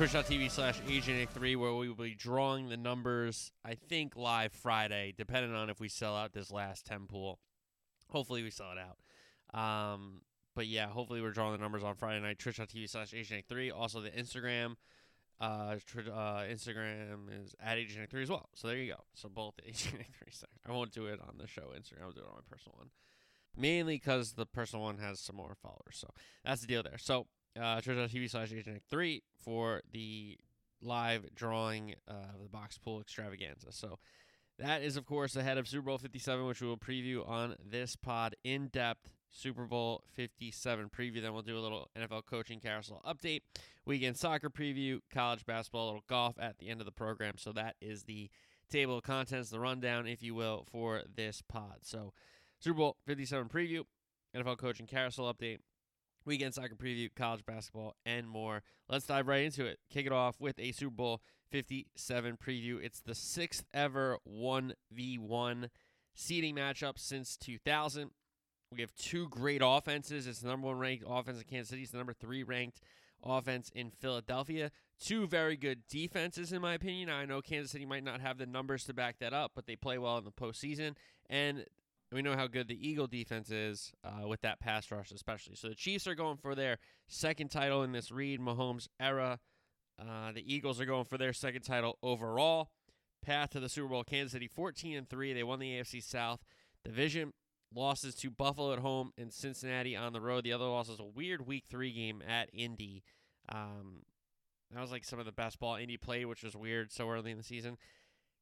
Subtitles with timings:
[0.00, 5.54] Twitch.tv slash AJ3, where we will be drawing the numbers, I think, live Friday, depending
[5.54, 7.38] on if we sell out this last 10 pool.
[8.08, 9.92] Hopefully, we sell it out.
[9.92, 10.22] Um,
[10.56, 12.38] but yeah, hopefully, we're drawing the numbers on Friday night.
[12.38, 13.72] Twitch.tv slash AJ3.
[13.76, 14.76] Also, the Instagram.
[15.38, 18.48] Uh, tr- uh, Instagram is at AJ3 as well.
[18.54, 19.04] So there you go.
[19.12, 20.44] So both AJ3.
[20.66, 22.04] I won't do it on the show Instagram.
[22.04, 22.88] I'll do it on my personal one
[23.56, 25.96] mainly because the personal one has some more followers.
[25.96, 26.08] So
[26.44, 26.98] that's the deal there.
[26.98, 27.26] So
[27.58, 30.38] uh, twitch.tv slash AJ3 for the
[30.82, 33.68] live drawing of the box pool extravaganza.
[33.70, 33.98] So
[34.58, 37.96] that is, of course, ahead of Super Bowl 57, which we will preview on this
[37.96, 39.10] pod in depth.
[39.32, 41.22] Super Bowl 57 preview.
[41.22, 43.42] Then we'll do a little NFL coaching carousel update,
[43.86, 47.34] weekend soccer preview, college basketball, a little golf at the end of the program.
[47.38, 48.28] So that is the
[48.70, 51.78] table of contents, the rundown, if you will, for this pod.
[51.82, 52.12] So
[52.58, 53.84] Super Bowl 57 preview,
[54.36, 55.58] NFL coaching carousel update,
[56.24, 58.62] weekend soccer preview, college basketball, and more.
[58.88, 59.78] Let's dive right into it.
[59.90, 62.82] Kick it off with a Super Bowl 57 preview.
[62.82, 65.68] It's the sixth ever 1v1
[66.14, 68.10] seeding matchup since 2000.
[68.72, 70.26] We have two great offenses.
[70.26, 71.82] It's the number one ranked offense in Kansas City.
[71.82, 72.80] It's the number three ranked
[73.24, 74.70] offense in Philadelphia.
[75.00, 77.10] Two very good defenses, in my opinion.
[77.10, 79.76] I know Kansas City might not have the numbers to back that up, but they
[79.76, 80.94] play well in the postseason.
[81.28, 81.64] And
[82.12, 85.54] we know how good the Eagle defense is uh, with that pass rush, especially.
[85.54, 89.38] So the Chiefs are going for their second title in this Reid Mahomes era.
[89.98, 92.70] Uh, the Eagles are going for their second title overall.
[93.24, 94.04] Path to the Super Bowl.
[94.04, 95.32] Kansas City 14 and three.
[95.32, 96.40] They won the AFC South
[96.84, 97.32] division.
[97.72, 100.42] Losses to Buffalo at home and Cincinnati on the road.
[100.42, 103.04] The other loss was a weird Week Three game at Indy.
[103.48, 104.02] Um,
[104.72, 107.30] that was like some of the best ball Indy played, which was weird so early
[107.30, 107.76] in the season.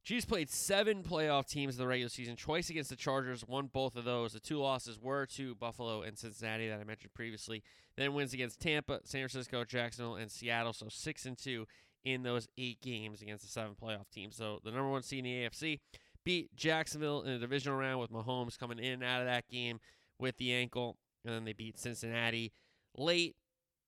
[0.08, 3.94] Chiefs played seven playoff teams in the regular season, twice against the Chargers, won both
[3.94, 4.32] of those.
[4.32, 7.62] The two losses were to Buffalo and Cincinnati that I mentioned previously.
[7.94, 10.72] Then wins against Tampa, San Francisco, Jacksonville, and Seattle.
[10.72, 11.66] So six and two
[12.06, 14.34] in those eight games against the seven playoff teams.
[14.34, 15.80] So the number one seed in the AFC
[16.24, 19.78] beat Jacksonville in the divisional round with Mahomes coming in and out of that game
[20.18, 22.54] with the ankle, and then they beat Cincinnati
[22.96, 23.36] late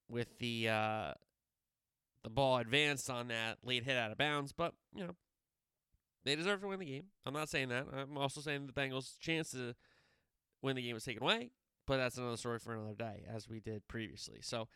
[0.06, 1.12] with the uh,
[2.22, 4.52] the ball advanced on that late hit out of bounds.
[4.52, 5.14] But you know
[6.30, 7.06] they deserve to win the game.
[7.26, 7.86] I'm not saying that.
[7.92, 9.74] I'm also saying the Bengals' chance to
[10.62, 11.50] win the game was taken away,
[11.86, 14.38] but that's another story for another day, as we did previously.
[14.42, 14.68] So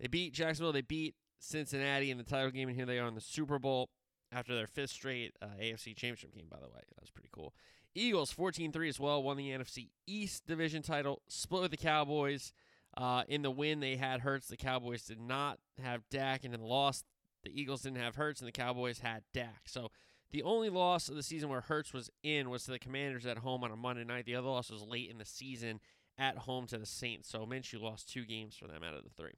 [0.00, 0.72] they beat Jacksonville.
[0.72, 3.90] They beat Cincinnati in the title game, and here they are in the Super Bowl
[4.32, 6.82] after their fifth straight uh, AFC Championship game, by the way.
[6.94, 7.54] That was pretty cool.
[7.94, 12.52] Eagles 14 3 as well, won the NFC East Division title, split with the Cowboys.
[12.96, 14.48] Uh, in the win, they had Hurts.
[14.48, 17.04] The Cowboys did not have Dak, and in the loss,
[17.44, 19.62] the Eagles didn't have Hurts, and the Cowboys had Dak.
[19.66, 19.90] So
[20.30, 23.38] the only loss of the season where Hurts was in was to the Commanders at
[23.38, 24.26] home on a Monday night.
[24.26, 25.80] The other loss was late in the season
[26.18, 27.28] at home to the Saints.
[27.28, 29.32] So Minshew lost two games for them out of the three.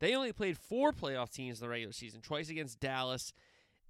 [0.00, 3.32] They only played four playoff teams in the regular season, twice against Dallas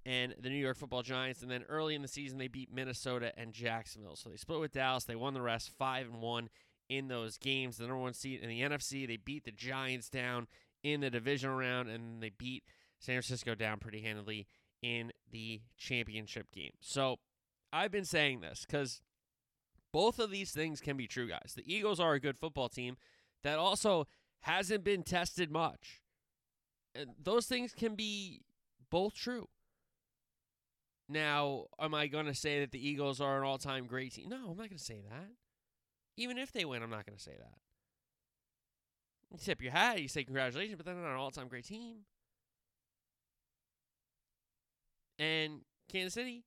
[0.05, 3.31] and the New York Football Giants, and then early in the season they beat Minnesota
[3.37, 4.15] and Jacksonville.
[4.15, 5.05] So they split with Dallas.
[5.05, 6.49] They won the rest, five and one
[6.89, 7.77] in those games.
[7.77, 10.47] The number one seed in the NFC, they beat the Giants down
[10.83, 12.63] in the divisional round, and they beat
[12.99, 14.47] San Francisco down pretty handily
[14.83, 16.73] in the championship game.
[16.81, 17.17] So
[17.71, 19.01] I've been saying this because
[19.91, 21.53] both of these things can be true, guys.
[21.55, 22.97] The Eagles are a good football team
[23.43, 24.07] that also
[24.41, 26.01] hasn't been tested much.
[26.93, 28.41] And those things can be
[28.91, 29.47] both true.
[31.09, 34.29] Now, am I going to say that the Eagles are an all time great team?
[34.29, 35.29] No, I'm not going to say that.
[36.17, 37.57] Even if they win, I'm not going to say that.
[39.31, 42.05] You tip your hat, you say congratulations, but they're not an all time great team.
[45.19, 45.61] And
[45.91, 46.43] Kansas City,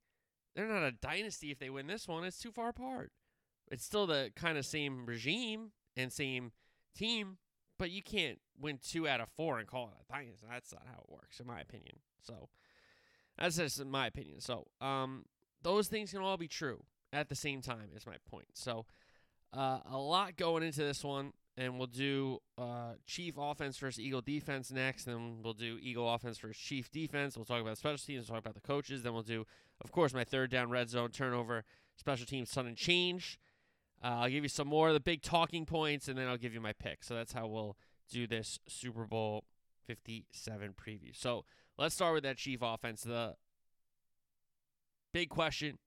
[0.54, 2.24] they're not a dynasty if they win this one.
[2.24, 3.12] It's too far apart.
[3.70, 6.52] It's still the kind of same regime and same
[6.96, 7.38] team,
[7.78, 10.46] but you can't win two out of four and call it a dynasty.
[10.50, 11.96] That's not how it works, in my opinion.
[12.22, 12.48] So
[13.38, 14.40] that's just in my opinion.
[14.40, 15.24] So um,
[15.62, 16.82] those things can all be true
[17.12, 17.90] at the same time.
[17.94, 18.48] Is my point.
[18.54, 18.86] So
[19.52, 24.20] uh, a lot going into this one and we'll do uh, Chief offense versus Eagle
[24.20, 25.04] defense next.
[25.04, 27.36] Then we'll do Eagle offense versus Chief defense.
[27.36, 28.28] We'll talk about special teams.
[28.28, 29.02] We'll talk about the coaches.
[29.02, 29.46] Then we'll do,
[29.80, 31.64] of course, my third down red zone turnover,
[31.96, 33.38] special teams sudden change.
[34.04, 36.52] Uh, I'll give you some more of the big talking points, and then I'll give
[36.52, 37.02] you my pick.
[37.02, 37.76] So that's how we'll
[38.10, 39.44] do this Super Bowl
[39.86, 41.16] 57 preview.
[41.16, 41.44] So
[41.78, 43.02] let's start with that Chief offense.
[43.02, 43.34] The
[45.12, 45.78] big question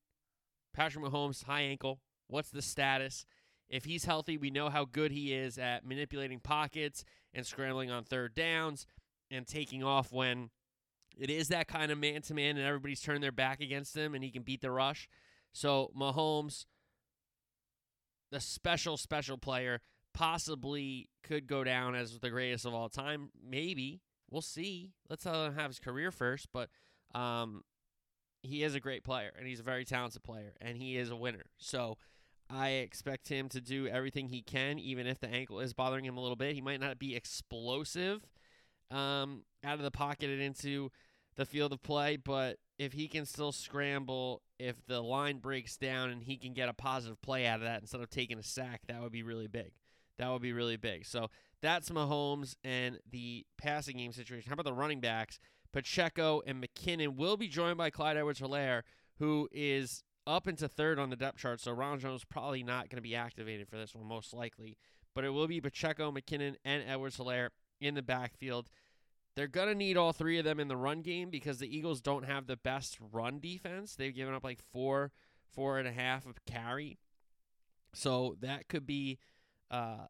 [0.73, 1.99] Patrick Mahomes, high ankle.
[2.27, 3.25] What's the status?
[3.69, 8.03] If he's healthy, we know how good he is at manipulating pockets and scrambling on
[8.03, 8.85] third downs
[9.29, 10.49] and taking off when
[11.17, 14.15] it is that kind of man to man and everybody's turned their back against him
[14.15, 15.07] and he can beat the rush.
[15.53, 16.65] So Mahomes,
[18.31, 19.81] the special, special player,
[20.13, 23.29] possibly could go down as the greatest of all time.
[23.47, 24.01] Maybe.
[24.31, 24.93] We'll see.
[25.09, 26.47] Let's let him have his career first.
[26.53, 26.69] But
[27.13, 27.63] um,
[28.41, 31.15] he is a great player and he's a very talented player and he is a
[31.15, 31.45] winner.
[31.57, 31.97] So
[32.49, 36.17] I expect him to do everything he can, even if the ankle is bothering him
[36.17, 36.55] a little bit.
[36.55, 38.25] He might not be explosive
[38.89, 40.89] um, out of the pocket and into
[41.35, 46.09] the field of play, but if he can still scramble, if the line breaks down
[46.09, 48.81] and he can get a positive play out of that instead of taking a sack,
[48.87, 49.71] that would be really big.
[50.17, 51.05] That would be really big.
[51.05, 51.29] So
[51.61, 54.49] that's Mahomes and the passing game situation.
[54.49, 55.39] How about the running backs?
[55.71, 58.81] Pacheco and McKinnon will be joined by Clyde Edwards Helaire,
[59.19, 61.59] who is up into third on the depth chart.
[61.59, 64.77] So Ronald Jones probably not going to be activated for this one, most likely.
[65.15, 67.49] But it will be Pacheco, McKinnon, and Edwards Helaire
[67.81, 68.69] in the backfield.
[69.35, 72.01] They're going to need all three of them in the run game because the Eagles
[72.01, 73.95] don't have the best run defense.
[73.95, 75.11] They've given up like four,
[75.51, 76.99] four and a half of carry.
[77.93, 79.17] So that could be
[79.71, 80.05] uh,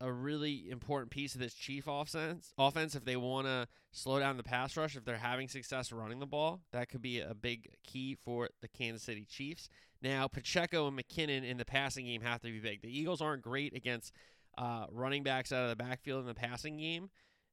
[0.00, 2.52] a really important piece of this Chief offense.
[2.58, 6.18] Offense, if they want to slow down the pass rush, if they're having success running
[6.18, 9.68] the ball, that could be a big key for the Kansas City Chiefs.
[10.02, 12.82] Now, Pacheco and McKinnon in the passing game have to be big.
[12.82, 14.12] The Eagles aren't great against
[14.58, 17.10] uh, running backs out of the backfield in the passing game.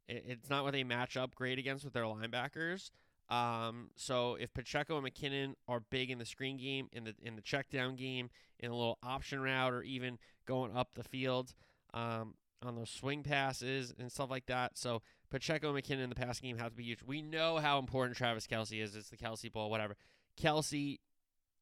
[0.07, 2.91] It's not what they match up great against with their linebackers.
[3.29, 7.37] Um, so if Pacheco and McKinnon are big in the screen game, in the in
[7.37, 8.29] the check down game,
[8.59, 11.53] in a little option route, or even going up the field,
[11.93, 14.77] um, on those swing passes and stuff like that.
[14.77, 17.03] So Pacheco McKinnon in the passing game have to be huge.
[17.03, 18.95] We know how important Travis Kelce is.
[18.95, 19.95] It's the Kelce ball, whatever.
[20.39, 20.99] Kelce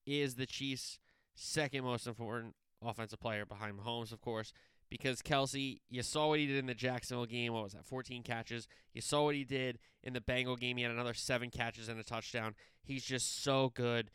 [0.06, 1.00] is the Chiefs'
[1.36, 4.54] second most important offensive player behind Mahomes, of course,
[4.90, 7.54] because Kelce, you saw what he did in the Jacksonville game.
[7.54, 7.86] What was that?
[7.86, 8.68] 14 catches.
[8.94, 10.78] You saw what he did in the Bengal game.
[10.78, 12.56] He had another seven catches and a touchdown.
[12.84, 14.10] He's just so good.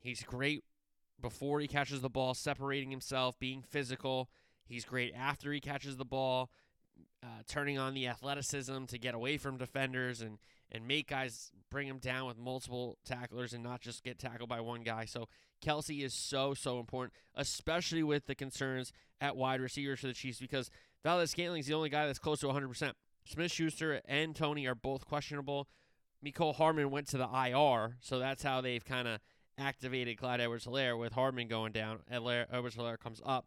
[0.00, 0.64] He's great
[1.20, 4.28] before he catches the ball, separating himself, being physical.
[4.64, 6.50] He's great after he catches the ball,
[7.22, 10.38] uh, turning on the athleticism to get away from defenders and
[10.74, 14.60] and make guys bring him down with multiple tacklers and not just get tackled by
[14.60, 15.04] one guy.
[15.04, 15.28] So
[15.62, 20.40] Kelce is so so important, especially with the concerns at wide receivers for the Chiefs
[20.40, 20.70] because
[21.04, 22.92] Valdes-Scantling is the only guy that's close to 100%.
[23.24, 25.68] Smith Schuster and Toney are both questionable.
[26.24, 29.20] Mecole Hardman went to the IR, so that's how they've kind of
[29.58, 32.00] activated Clyde Edwards Helaire with Hardman going down.
[32.10, 33.46] Edwards Helaire comes up.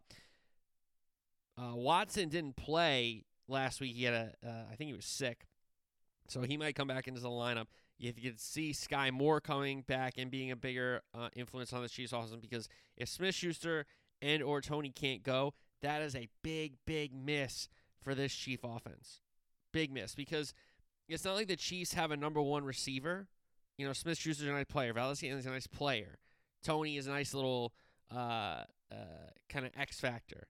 [1.58, 3.96] Uh, Watson didn't play last week.
[3.96, 5.46] He had a, uh, I think he was sick,
[6.28, 7.66] so he might come back into the lineup.
[7.98, 11.88] You could see Skyy Moore coming back and being a bigger uh, influence on the
[11.88, 13.86] Chiefs offense because if Smith Schuster
[14.20, 17.68] and or Toney can't go, that is a big, big miss
[18.02, 19.22] for this Chief offense.
[19.72, 20.52] Big miss because
[21.08, 23.28] it's not like the Chiefs have a number one receiver.
[23.78, 24.92] You know, Smith Schuster's a nice player.
[24.92, 26.18] Valdes-Scantling is a nice player.
[26.62, 27.72] Toney is a nice little
[28.14, 28.96] uh, uh,
[29.48, 30.46] kind of X factor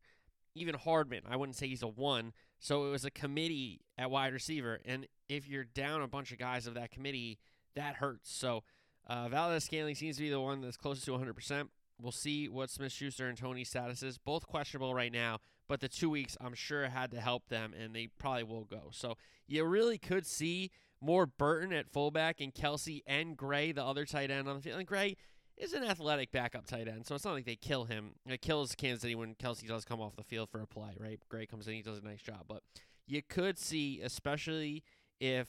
[0.56, 2.32] even Hardman, I wouldn't say he's a one.
[2.58, 6.38] So it was a committee at wide receiver, and if you're down a bunch of
[6.38, 7.38] guys of that committee,
[7.74, 8.32] that hurts.
[8.32, 8.62] So
[9.06, 11.68] uh, Valdes-Scantling seems to be the one that's closest to 100%.
[12.00, 14.18] We'll see what Smith Schuster and Toney's status is.
[14.18, 15.38] Both questionable right now,
[15.68, 18.88] but the two weeks I'm sure had to help them, and they probably will go.
[18.92, 19.16] So
[19.46, 24.30] you really could see more Burton at fullback and Kelce and Gray, the other tight
[24.30, 24.78] end on the field.
[24.78, 25.16] And Gray,
[25.56, 28.12] is an athletic backup tight end, so it's not like they kill him.
[28.26, 31.18] It kills Kansas City when Kelce does come off the field for a play, right?
[31.28, 32.44] Gray comes in, he does a nice job.
[32.46, 32.62] But
[33.06, 34.82] you could see, especially
[35.18, 35.48] if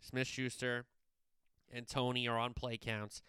[0.00, 0.84] Smith Schuster
[1.70, 3.22] and Toney are on play counts,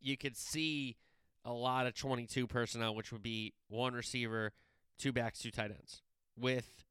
[0.00, 0.96] you could see
[1.44, 4.52] a lot of 22 personnel, which would be one receiver,
[4.98, 6.02] two backs, two tight ends,
[6.36, 6.84] with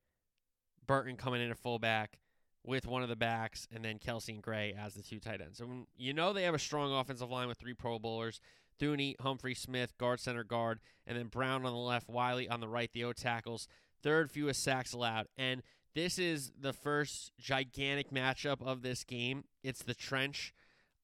[0.87, 2.17] Burton coming in at fullback,
[2.65, 5.59] with one of the backs, and then Kelce and Gray as the two tight ends.
[5.59, 8.39] And you know they have a strong offensive line with three Pro Bowlers.
[8.79, 12.67] Thuney, Humphrey, Smith, guard, center, guard, and then Brown on the left, Wylie on the
[12.67, 13.67] right, the O tackles.
[14.03, 15.27] Third fewest sacks allowed.
[15.37, 19.45] And this is the first gigantic matchup of this game.
[19.63, 20.53] It's the trench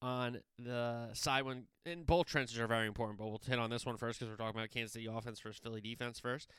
[0.02, 3.86] on the side one, and both trenches are very important, but we'll hit on this
[3.86, 6.50] one first because we're talking about Kansas City offense versus Philly defense first.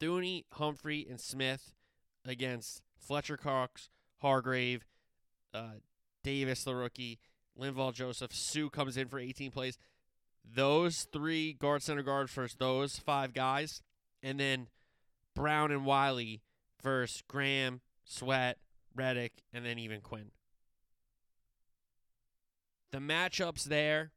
[0.00, 1.74] Thuney, Humphrey, and Smith
[2.24, 4.84] against Fletcher Cox, Hargrave,
[5.52, 5.80] uh,
[6.22, 7.18] Davis, the rookie,
[7.58, 8.34] Linval Joseph.
[8.34, 9.78] Suh comes in for 18 plays.
[10.44, 13.82] Those three guard center guard first, those five guys,
[14.22, 14.68] and then
[15.34, 16.42] Brown and Wylie
[16.82, 18.58] versus Graham, Sweat,
[18.94, 20.30] Reddick, and then even Quinn.
[22.90, 24.12] The matchups there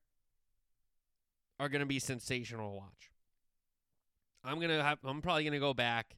[1.59, 3.11] are going to be sensational to watch.
[4.43, 6.17] I'm to have I'm probably going to go back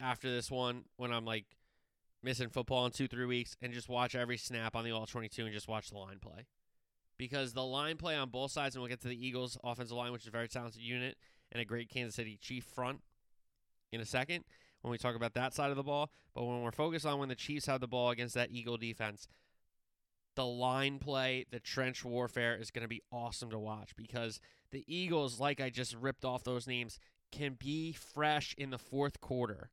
[0.00, 1.46] after this one when I'm like
[2.22, 5.52] missing football in 2-3 weeks and just watch every snap on the all 22 and
[5.52, 6.46] just watch the line play.
[7.16, 10.12] Because the line play on both sides and we'll get to the Eagles offensive line
[10.12, 11.16] which is a very talented unit
[11.52, 13.00] and a great Kansas City Chief front
[13.92, 14.44] in a second
[14.84, 17.30] when we talk about that side of the ball, but when we're focused on when
[17.30, 19.26] the Chiefs have the ball against that Eagle defense,
[20.36, 24.40] the line play, the trench warfare is going to be awesome to watch because
[24.72, 26.98] the Eagles, like I just ripped off those names,
[27.32, 29.70] can be fresh in the fourth quarter.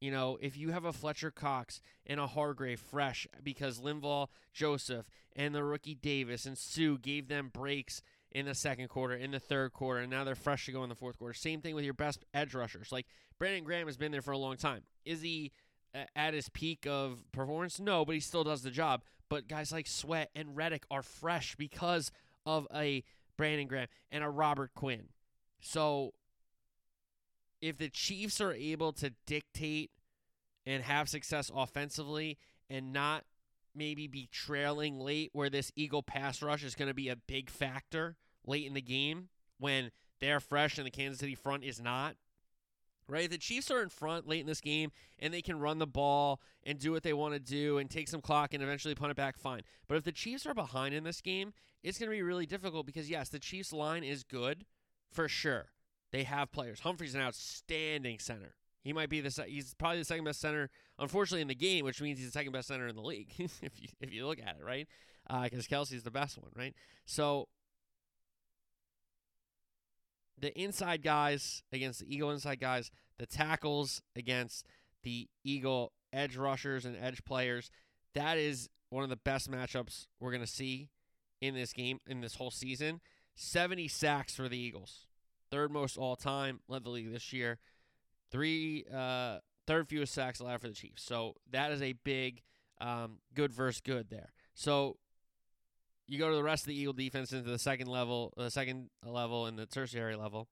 [0.00, 5.08] You know, if you have a Fletcher Cox and a Hargrave fresh because Linval Joseph
[5.34, 9.40] and the rookie Davis and Suh gave them breaks in the second quarter, in the
[9.40, 11.32] third quarter, and now they're fresh to go in the fourth quarter.
[11.32, 12.92] Same thing with your best edge rushers.
[12.92, 13.06] Like
[13.38, 14.82] Brandon Graham has been there for a long time.
[15.06, 15.52] Is he
[15.94, 17.80] uh, at his peak of performance?
[17.80, 19.02] No, but he still does the job.
[19.30, 22.12] But guys like Sweat and Reddick are fresh because
[22.44, 23.02] of a
[23.38, 25.08] Brandon Graham and a Robert Quinn.
[25.60, 26.12] So
[27.66, 29.90] if the Chiefs are able to dictate
[30.64, 32.38] and have success offensively
[32.70, 33.24] and not
[33.74, 37.50] maybe be trailing late where this Eagle pass rush is going to be a big
[37.50, 42.16] factor late in the game when they're fresh and the Kansas City front is not,
[43.08, 43.28] right?
[43.28, 46.40] The Chiefs are in front late in this game and they can run the ball
[46.64, 49.16] and do what they want to do and take some clock and eventually punt it
[49.16, 49.62] back, fine.
[49.88, 52.86] But if the Chiefs are behind in this game, it's going to be really difficult
[52.86, 54.64] because, yes, the Chiefs line is good
[55.12, 55.72] for sure.
[56.12, 56.80] They have players.
[56.80, 58.54] Humphrey's an outstanding center.
[58.82, 62.00] He might be the he's probably the second best center, unfortunately, in the game, which
[62.00, 64.56] means he's the second best center in the league if you if you look at
[64.60, 64.86] it, right?
[65.28, 66.74] Because uh, Kelce's the best one, right?
[67.04, 67.48] So
[70.38, 74.66] the inside guys against the Eagle inside guys, the tackles against
[75.02, 77.70] the Eagle edge rushers and edge players.
[78.14, 80.90] That is one of the best matchups we're going to see
[81.40, 83.00] in this game, in this whole season.
[83.34, 85.06] 70 sacks for the Eagles.
[85.50, 87.58] Third most all time, led the league this year.
[88.30, 91.02] Three, uh, third fewest sacks allowed for the Chiefs.
[91.02, 92.42] So that is a big
[92.80, 94.32] um, good versus good there.
[94.54, 94.96] So
[96.06, 98.90] you go to the rest of the Eagle defense into the second level, the second
[99.04, 100.48] level, and the tertiary level.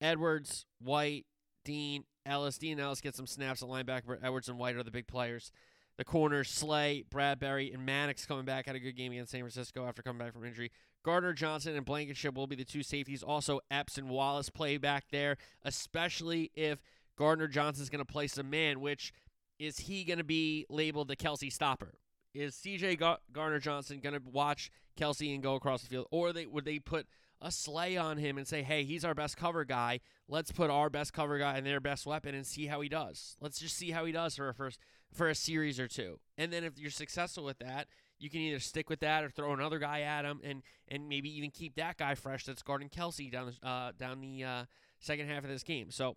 [0.00, 1.26] Edwards, White,
[1.64, 2.58] Dean, Ellis.
[2.58, 4.18] Dean Ellis get some snaps at linebacker.
[4.22, 5.52] Edwards and White are the big players.
[5.96, 8.66] The corners, Slay, Bradberry, and Maddox coming back.
[8.66, 10.70] Had a good game against San Francisco after coming back from injury.
[11.06, 13.22] Gardner Johnson and Blankenship will be the two safeties.
[13.22, 16.82] Also, Epps and Wallace play back there, especially if
[17.16, 19.12] Gardner Johnson's going to play some man, which
[19.60, 21.94] is he going to be labeled the Kelce stopper?
[22.34, 22.98] Is CJ
[23.32, 26.08] Gardner Johnson going to watch Kelce and go across the field?
[26.10, 27.06] Or they would they put
[27.40, 30.00] a slay on him and say, hey, he's our best cover guy.
[30.28, 33.36] Let's put our best cover guy and their best weapon and see how he does.
[33.40, 34.80] Let's just see how he does for a first
[35.14, 36.18] for a series or two.
[36.36, 37.86] And then if you're successful with that,
[38.18, 41.34] you can either stick with that or throw another guy at him and and maybe
[41.36, 44.64] even keep that guy fresh that's guarding Kelce down the uh, down the uh,
[44.98, 45.90] second half of this game.
[45.90, 46.16] So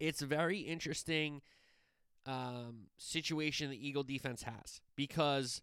[0.00, 1.42] it's a very interesting
[2.26, 5.62] um, situation the Eagle defense has because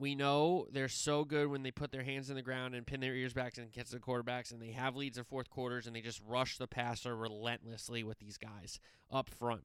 [0.00, 3.00] we know they're so good when they put their hands in the ground and pin
[3.00, 5.94] their ears back and catch the quarterbacks, and they have leads in fourth quarters, and
[5.94, 8.80] they just rush the passer relentlessly with these guys
[9.12, 9.62] up front.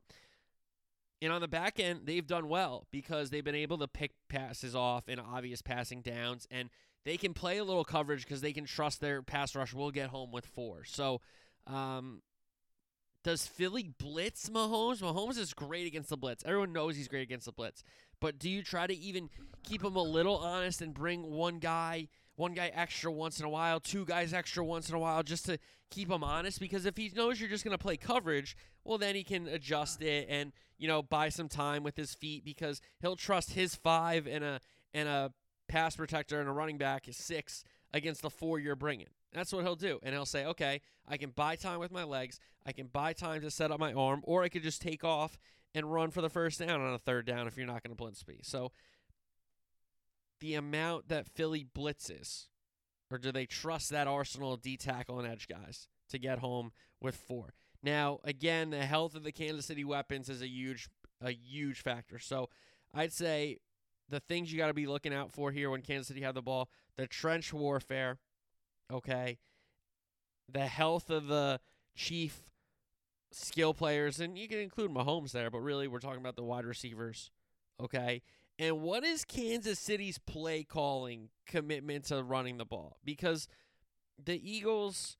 [1.25, 4.75] And on the back end, they've done well because they've been able to pick passes
[4.75, 6.69] off in obvious passing downs, and
[7.03, 10.09] they can play a little coverage because they can trust their pass rush will get
[10.09, 10.83] home with four.
[10.85, 11.21] So,
[11.65, 12.21] um,
[13.23, 15.01] does Philly blitz Mahomes?
[15.01, 16.43] Mahomes is great against the blitz.
[16.45, 17.83] Everyone knows he's great against the blitz.
[18.21, 19.31] But do you try to even
[19.63, 23.49] keep him a little honest and bring one guy, one guy extra once in a
[23.49, 25.57] while, two guys extra once in a while, just to
[25.89, 26.59] keep him honest?
[26.59, 30.01] Because if he knows you're just going to play coverage, well, then he can adjust
[30.01, 34.27] it and you know buy some time with his feet because he'll trust his five
[34.27, 34.59] and a
[34.93, 35.31] and a
[35.67, 37.63] pass protector and a running back is six
[37.93, 39.07] against the four you're bringing.
[39.33, 39.99] That's what he'll do.
[40.03, 42.39] And he'll say, okay, I can buy time with my legs.
[42.65, 45.37] I can buy time to set up my arm, or I could just take off
[45.73, 48.01] and run for the first down on a third down if you're not going to
[48.01, 48.39] blitz me.
[48.43, 48.71] So
[50.39, 52.47] the amount that Philly blitzes,
[53.11, 57.15] or do they trust that arsenal D tackle and edge guys to get home with
[57.15, 57.53] four?
[57.83, 60.89] Now, again, the health of the Kansas City weapons is a huge,
[61.21, 62.19] a huge factor.
[62.19, 62.49] So
[62.93, 63.59] I'd say
[64.09, 66.41] the things you got to be looking out for here when Kansas City have the
[66.41, 68.17] ball, the trench warfare,
[68.91, 69.37] okay,
[70.51, 71.59] the health of the
[71.95, 72.41] chief
[73.31, 76.65] skill players, and you can include Mahomes there, but really we're talking about the wide
[76.65, 77.31] receivers,
[77.81, 78.21] okay?
[78.57, 82.97] And what is Kansas City's play calling commitment to running the ball?
[83.03, 83.47] Because
[84.23, 85.17] the Eagles,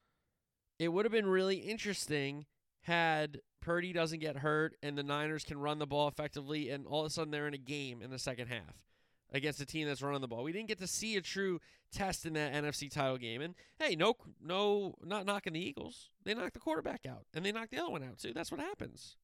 [0.80, 2.46] it would have been really interesting
[2.82, 7.02] had Purdy doesn't get hurt and the Niners can run the ball effectively, and all
[7.02, 8.86] of a sudden they're in a game in the second half.
[9.32, 10.44] against a team that's running the ball.
[10.44, 11.60] We didn't get to see a true
[11.92, 13.42] test in that NFC title game.
[13.42, 16.10] And hey, no, no, not knocking the Eagles.
[16.24, 18.34] They knocked the quarterback out, and they knocked the other one out too.
[18.34, 19.18] That's what happens.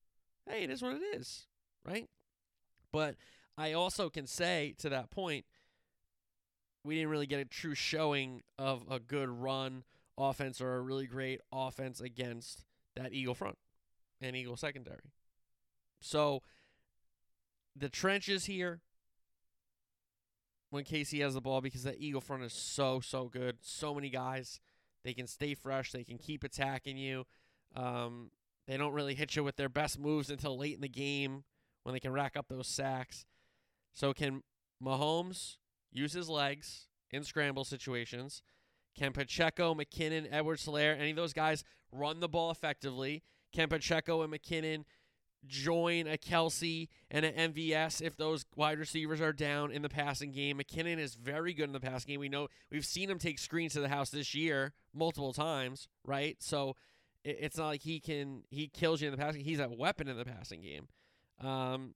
[0.47, 1.47] Hey, it is what it is,
[1.85, 2.09] right?
[2.91, 3.15] But
[3.57, 5.45] I also can say to that point,
[6.83, 9.83] we didn't really get a true showing of a good run
[10.17, 12.63] offense or a really great offense against
[12.95, 13.57] that Eagle front
[14.19, 15.11] and Eagle secondary.
[15.99, 16.41] So
[17.75, 18.81] the trenches here
[20.69, 23.57] when KC has the ball because that Eagle front is so so good.
[23.61, 24.59] So many guys,
[25.03, 25.91] they can stay fresh.
[25.91, 27.25] They can keep attacking you.
[27.75, 28.31] Um,
[28.67, 31.43] they don't really hit you with their best moves until late in the game
[31.83, 33.25] when they can rack up those sacks.
[33.93, 34.43] So can
[34.83, 35.57] Mahomes
[35.91, 38.41] use his legs in scramble situations?
[38.97, 43.23] Can Pacheco, McKinnon, Edwards Helaire, any of those guys run the ball effectively?
[43.53, 44.85] Can Pacheco and McKinnon
[45.47, 50.31] join a Kelce and an MVS if those wide receivers are down in the passing
[50.31, 50.59] game.
[50.59, 52.19] McKinnon is very good in the passing game.
[52.19, 56.37] We know we've seen him take screens to the house this year multiple times, right?
[56.39, 56.75] So
[57.23, 59.43] it's not like he can he kills you in the passing.
[59.43, 60.87] He's a weapon in the passing game.
[61.47, 61.95] Um,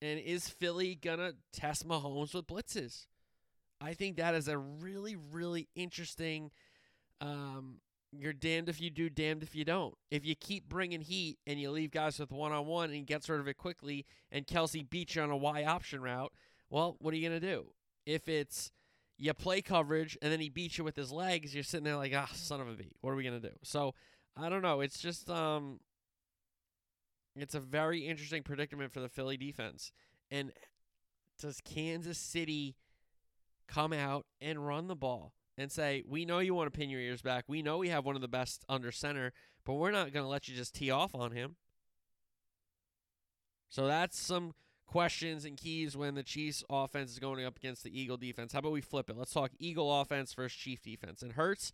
[0.00, 3.06] and is Philly gonna test Mahomes with blitzes?
[3.80, 6.50] I think that is a really really interesting
[7.20, 7.80] um,
[8.12, 9.94] you're damned if you do, damned if you don't.
[10.10, 13.02] If you keep bringing heat and you leave guys with one on one and he
[13.02, 16.32] gets rid of it quickly and Kelce beats you on a Y option route,
[16.70, 17.72] well, what are you going to do?
[18.06, 18.70] If it's
[19.18, 22.14] you play coverage and then he beats you with his legs, you're sitting there like,
[22.16, 22.96] ah, son of a beat.
[23.00, 23.54] What are we going to do?
[23.62, 23.94] So
[24.36, 24.80] I don't know.
[24.80, 25.80] It's just, um,
[27.42, 29.92] it's a very interesting predicament for the Philly defense.
[30.30, 30.52] And
[31.38, 32.76] does Kansas City
[33.66, 35.32] come out and run the ball?
[35.58, 37.44] and say, "We know you want to pin your ears back.
[37.48, 39.32] We know we have one of the best under center,
[39.64, 41.56] but we're not going to let you just tee off on him."
[43.68, 44.54] So that's some
[44.86, 48.52] questions and keys when the Chiefs offense is going up against the Eagle defense.
[48.52, 49.16] How about we flip it?
[49.16, 51.22] Let's talk Eagle offense versus Chief defense.
[51.22, 51.72] And Hurts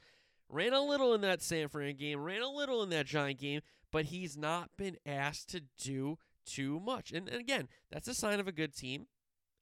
[0.48, 3.61] ran a little in that San Fran game, ran a little in that Giant game,
[3.90, 7.12] but he's not been asked to do too much.
[7.12, 9.07] And, and again, that's a sign of a good team.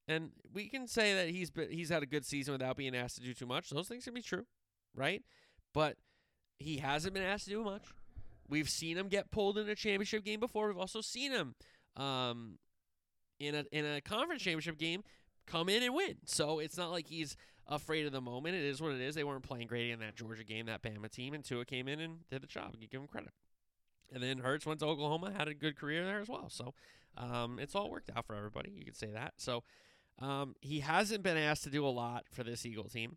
[0.08, 3.16] And we can say that he's been, he's had a good season without being asked
[3.16, 3.70] to do too much.
[3.70, 4.46] Those things can be true,
[4.94, 5.22] right?
[5.72, 5.96] But
[6.58, 7.84] he hasn't been asked to do much.
[8.48, 10.66] We've seen him get pulled in a championship game before.
[10.66, 11.54] We've also seen him
[11.96, 12.58] um,
[13.38, 15.02] in a in a conference championship game
[15.46, 16.16] come in and win.
[16.26, 17.36] So it's not like he's
[17.68, 18.54] afraid of the moment.
[18.54, 19.14] It is what it is.
[19.14, 22.00] They weren't playing great in that Georgia game, that Bama team, and Tua came in
[22.00, 22.74] and did the job.
[22.78, 23.32] You give him credit.
[24.12, 26.48] And then Hurts went to Oklahoma, had a good career there as well.
[26.50, 26.74] So
[27.16, 28.70] um, it's all worked out for everybody.
[28.76, 29.34] You could say that.
[29.38, 29.64] So
[30.18, 33.16] um, he hasn't been asked to do a lot for this Eagle team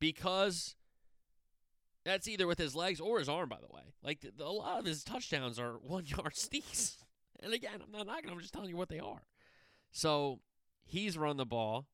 [0.00, 0.76] because
[2.04, 3.82] that's either with his legs or his arm, by the way.
[4.02, 6.98] Like, the, a lot of his touchdowns are one yard sneaks.
[7.42, 9.22] And again, I'm not knocking, I'm just telling you what they are.
[9.92, 10.40] So
[10.84, 11.86] he's run the ball,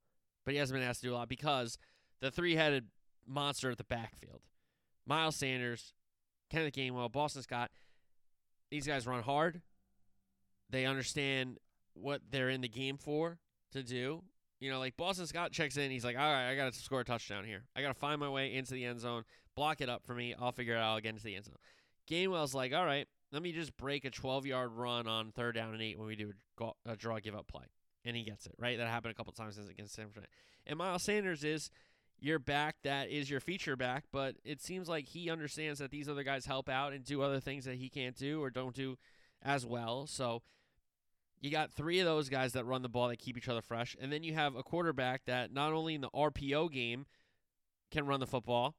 [0.45, 1.79] but he hasn't been asked to do a lot because
[2.21, 2.87] the three headed
[3.27, 4.41] monster at the backfield
[5.07, 5.95] Miles Sanders,
[6.51, 7.71] Kenneth Gainwell, Boston Scott
[8.71, 9.61] these guys run hard.
[10.71, 11.59] They understand
[11.95, 13.39] what they're in the game for
[13.73, 14.23] to do.
[14.61, 15.91] You know, like Boston Scott checks in.
[15.91, 17.65] He's like, all right, I got to score a touchdown here.
[17.75, 19.25] I got to find my way into the end zone,
[19.57, 20.35] block it up for me.
[20.39, 20.95] I'll figure it out.
[20.95, 21.57] I'll get into the end zone.
[22.09, 25.73] Gainwell's like, all right, let me just break a 12 yard run on third down
[25.73, 26.33] and eight when we do
[26.87, 27.65] a, draw give up play.
[28.05, 28.79] And he gets it, right?
[28.79, 30.07] That happened a couple times against San.
[30.67, 31.71] And Miles Sanders is
[32.19, 36.09] your back that is your feature back, but it seems like he understands that these
[36.09, 38.97] other guys help out and do other things that he can't do or don't do
[39.43, 40.07] as well.
[40.07, 40.43] So
[41.41, 43.97] you got three of those guys that run the ball that keep each other fresh,
[44.01, 47.07] and then you have a quarterback that not only in the RPO game
[47.91, 48.75] can run the football,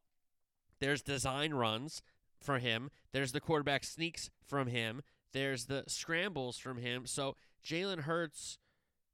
[0.80, 2.04] there's design runs
[2.40, 5.02] for him, there's the quarterback sneaks from him,
[5.34, 7.08] there's the scrambles from him.
[7.08, 8.60] So Jalen Hurts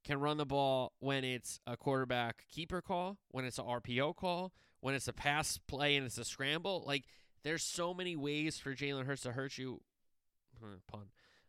[0.08, 4.54] can run the ball when it's a quarterback keeper call, when it's an RPO call,
[4.80, 6.84] when it's a pass play and it's a scramble.
[6.88, 7.04] Like
[7.44, 9.82] there's so many ways for Jalen Hurts to hurt you.
[10.88, 11.08] Pun.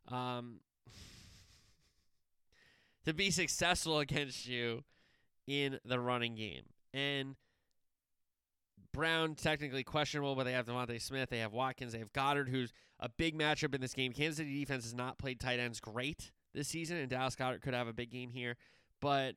[0.09, 0.61] Um,
[3.05, 4.83] to be successful against you
[5.47, 6.65] in the running game.
[6.93, 7.37] And
[8.93, 12.73] Brown technically questionable, but they have DeVonta Smith, they have Watkins, they have Goedert, who's
[12.99, 14.13] a big matchup in this game.
[14.13, 17.75] Kansas City defense has not played tight ends great this season, and Dallas Goedert could
[17.75, 18.57] have a big game here.
[19.01, 19.35] But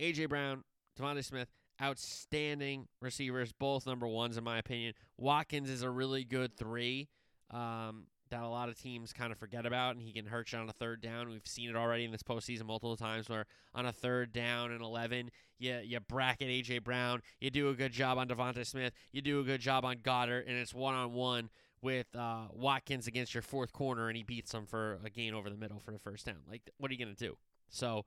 [0.00, 0.64] AJ Brown,
[0.98, 1.48] DeVonta Smith,
[1.82, 4.94] outstanding receivers, both number ones in my opinion.
[5.18, 7.08] Watkins is a really good three.
[7.50, 10.58] Um, that a lot of teams kind of forget about, and he can hurt you
[10.58, 11.28] on a third down.
[11.28, 14.80] We've seen it already in this postseason multiple times where on a third down and
[14.80, 16.78] 11, you, you bracket A.J.
[16.78, 19.96] Brown, you do a good job on DeVonta Smith, you do a good job on
[19.96, 21.50] Goedert, and it's one on one
[21.82, 25.48] with uh, Watkins against your fourth corner, and he beats them for a gain over
[25.48, 26.42] the middle for the first down.
[26.48, 27.36] Like, what are you going to do?
[27.68, 28.04] So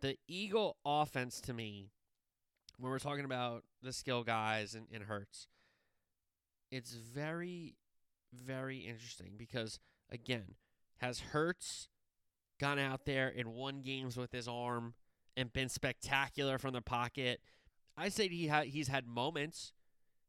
[0.00, 1.90] the Eagle offense to me,
[2.78, 5.46] when we're talking about the skill guys and, and Hurts,
[6.70, 7.76] it's very,
[8.32, 9.78] very interesting because
[10.10, 10.54] again,
[10.98, 11.88] has Hurts
[12.60, 14.94] gone out there and won games with his arm
[15.36, 17.40] and been spectacular from the pocket?
[17.96, 19.72] I say he ha- he's had moments.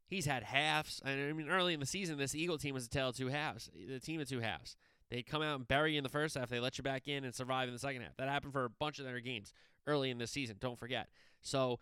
[0.07, 1.01] He's had halves.
[1.03, 3.69] I mean, early in the season, this Eagle team was a tale of two halves.
[3.87, 4.75] The team of two halves.
[5.09, 6.49] They'd come out and bury you in the first half.
[6.49, 8.15] They let you back in and survive in the second half.
[8.17, 9.53] That happened for a bunch of their games
[9.87, 10.57] early in the season.
[10.59, 11.07] Don't forget.
[11.41, 11.79] So,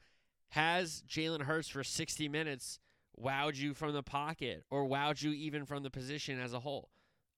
[0.49, 2.79] has Jalen Hurts for 60 minutes
[3.19, 6.89] wowed you from the pocket or wowed you even from the position as a whole?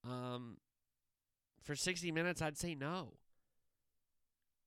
[0.04, 0.58] Um,
[1.62, 3.14] for 60 minutes, I'd say no.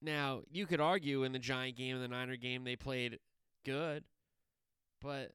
[0.03, 3.19] Now, you could argue in the Giant game and the Niner game, they played
[3.65, 4.05] good,
[5.01, 5.33] but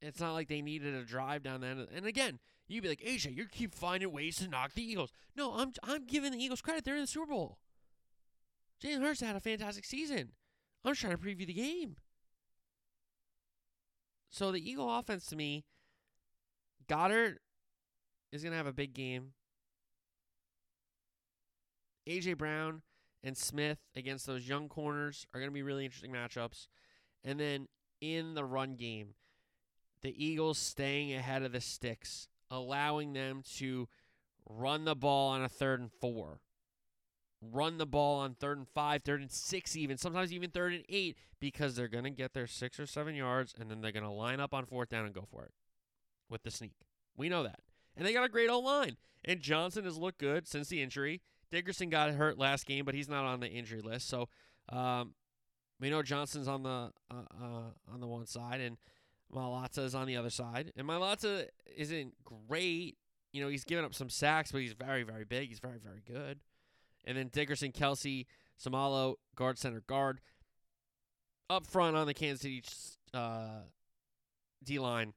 [0.00, 1.88] it's not like they needed a drive down the end.
[1.94, 5.12] And again, you'd be like, AJ, you keep finding ways to knock the Eagles.
[5.36, 6.84] No, I'm I'm giving the Eagles credit.
[6.84, 7.58] They're in the Super Bowl.
[8.82, 10.32] Jalen Hurts had a fantastic season.
[10.84, 11.96] I'm just trying to preview the game.
[14.30, 15.64] So the Eagle offense to me,
[16.88, 17.36] Goedert
[18.32, 19.32] is gonna have a big game.
[22.06, 22.82] AJ Brown
[23.22, 26.66] and Smith against those young corners are gonna be really interesting matchups.
[27.22, 27.68] And then
[28.00, 29.14] in the run game,
[30.04, 33.88] the Eagles staying ahead of the sticks, allowing them to
[34.48, 36.40] run the ball on a third and four,
[37.40, 40.84] run the ball on third and five, third and six, even sometimes even third and
[40.90, 44.04] eight, because they're going to get their six or seven yards and then they're going
[44.04, 45.52] to line up on fourth down and go for it
[46.28, 46.74] with the sneak.
[47.16, 47.60] We know that.
[47.96, 48.98] And they got a great old line.
[49.24, 51.22] And Johnson has looked good since the injury.
[51.50, 54.08] Dickerson got hurt last game, but he's not on the injury list.
[54.08, 54.28] So
[54.68, 55.14] um,
[55.80, 58.76] we know Johnson's on the uh, uh, on the one side, and
[59.32, 60.72] Mailata is on the other side.
[60.76, 62.96] And Mailata isn't great.
[63.32, 65.48] You know, he's given up some sacks, but he's very, very big.
[65.48, 66.40] He's very, very good.
[67.04, 68.26] And then Dickerson, Kelce,
[68.62, 70.20] Seumalo, guard, center, guard.
[71.50, 72.62] Up front on the Kansas City
[73.12, 73.64] uh,
[74.62, 75.12] D line,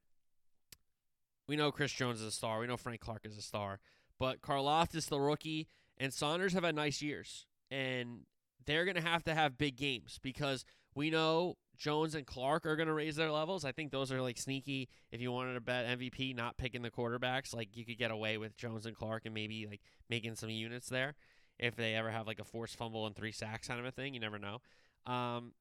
[1.47, 2.59] we know Chris Jones is a star.
[2.59, 3.79] We know Frank Clark is a star.
[4.19, 5.67] But Karlaftis, the rookie,
[5.97, 7.45] and Saunders have had nice years.
[7.71, 8.21] And
[8.65, 12.75] they're going to have to have big games because we know Jones and Clark are
[12.75, 13.63] going to raise their levels.
[13.63, 14.89] I think those are like sneaky.
[15.11, 18.37] If you wanted to bet MVP, not picking the quarterbacks, like you could get away
[18.37, 21.15] with Jones and Clark and maybe like making some units there.
[21.59, 24.13] If they ever have like a forced fumble and three sacks kind of a thing,
[24.13, 24.59] you never know.
[25.05, 25.53] Um,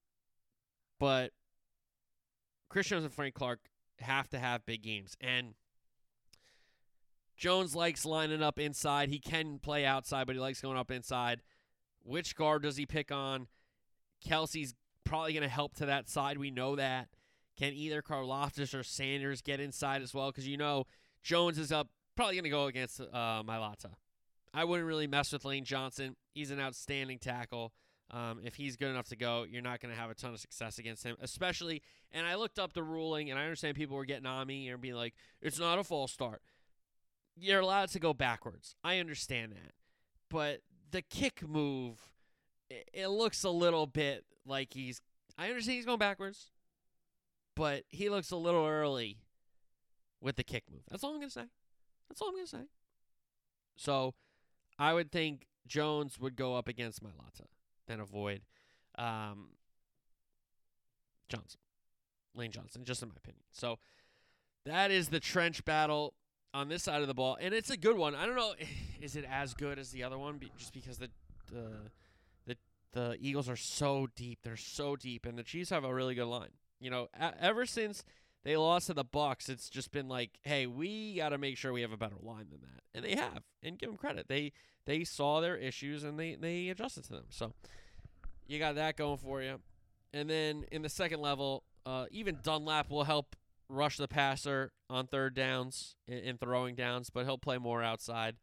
[0.99, 1.33] but
[2.69, 3.61] Chris Jones and Frank Clark
[4.01, 5.17] have to have big games.
[5.21, 5.55] And
[7.37, 9.11] Jones likes lining up inside.
[9.11, 11.43] He can play outside, but he likes going up inside.
[12.03, 13.49] Which guard does he pick on?
[14.27, 14.75] Kelce's
[15.07, 16.37] probably going to help to that side.
[16.37, 17.09] We know that.
[17.57, 20.31] Can either Karlaftis or Saunders get inside as well?
[20.31, 20.85] Because you know
[21.23, 23.95] Jones is up, probably going to go against uh, Mailata.
[24.53, 26.17] I wouldn't really mess with Lane Johnson.
[26.35, 27.73] He's an outstanding tackle.
[28.11, 30.41] Um, if he's good enough to go, you're not going to have a ton of
[30.41, 31.83] success against him, especially.
[32.13, 34.81] And I looked up the ruling, and I understand people were getting on me and
[34.81, 36.43] being like, it's not a false start.
[37.37, 38.77] You're allowed to go backwards.
[38.85, 39.73] I understand that.
[40.31, 42.13] But the kick move,
[42.71, 45.01] it, it looks a little bit like he's.
[45.39, 46.51] I understand he's going backwards,
[47.55, 49.19] but he looks a little early
[50.21, 50.83] with the kick move.
[50.91, 51.47] That's all I'm going to say.
[52.09, 52.65] That's all I'm going to say.
[53.77, 54.15] So
[54.79, 57.47] I would think Jones would go up against Mailata
[57.87, 58.43] then avoid
[58.99, 59.51] um,
[61.29, 61.61] Johnson,
[62.35, 63.43] Lane Johnson, just in my opinion.
[63.53, 63.79] So
[64.65, 66.15] that is the trench battle
[66.55, 68.15] on this side of the ball, and it's a good one.
[68.15, 68.55] I don't know,
[69.01, 70.41] is it as good as the other one?
[70.59, 71.11] Just because the
[71.53, 71.71] the
[72.97, 76.29] the Eagles are so deep, they're so deep, and the Chiefs have a really good
[76.29, 76.49] line.
[76.81, 78.03] You know, ever since
[78.43, 81.75] they lost to the Bucks, it's just been like, hey, we got to make sure
[81.75, 83.43] we have a better line than that, and they have.
[83.63, 84.53] And give them credit, they
[84.87, 87.27] they saw their issues and they they adjusted to them.
[87.29, 87.53] So
[88.47, 89.61] you got that going for you.
[90.15, 93.37] And then in the second level, uh, even Dunlap will help
[93.69, 98.37] rush the passer on third downs and, throwing downs, but he'll play more outside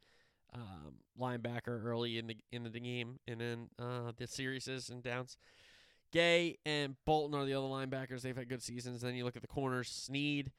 [0.54, 5.04] um, linebacker early in the in the game and then uh, the series is and
[5.04, 5.38] downs.
[6.12, 8.22] Gay and Bolton are the other linebackers.
[8.22, 9.02] They've had good seasons.
[9.02, 9.90] Then you look at the corners.
[9.90, 10.52] Sneed,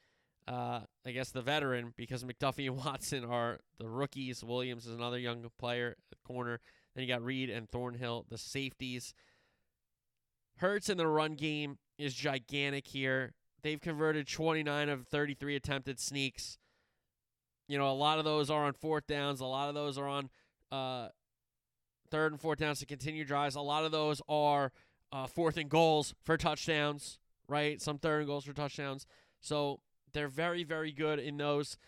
[0.49, 4.43] uh, I guess the veteran, because McDuffie and Watson are the rookies.
[4.43, 6.61] Williams is another young player at corner.
[6.95, 9.15] Then you got Reid and Thornhill, the safeties.
[10.57, 13.35] Hurts in the run game is gigantic here.
[13.63, 16.59] They've converted 29 of 33 attempted sneaks.
[17.69, 19.41] You know, a lot of those are on fourth downs.
[19.41, 20.31] A lot of those are on
[20.71, 21.09] uh,
[22.11, 23.55] third and fourth downs to continue drives.
[23.55, 24.73] A lot of those are
[25.13, 27.81] uh, fourth and goals for touchdowns, right?
[27.81, 29.07] Some third and goals for touchdowns.
[29.41, 29.81] So
[30.13, 31.79] they're very, very good in those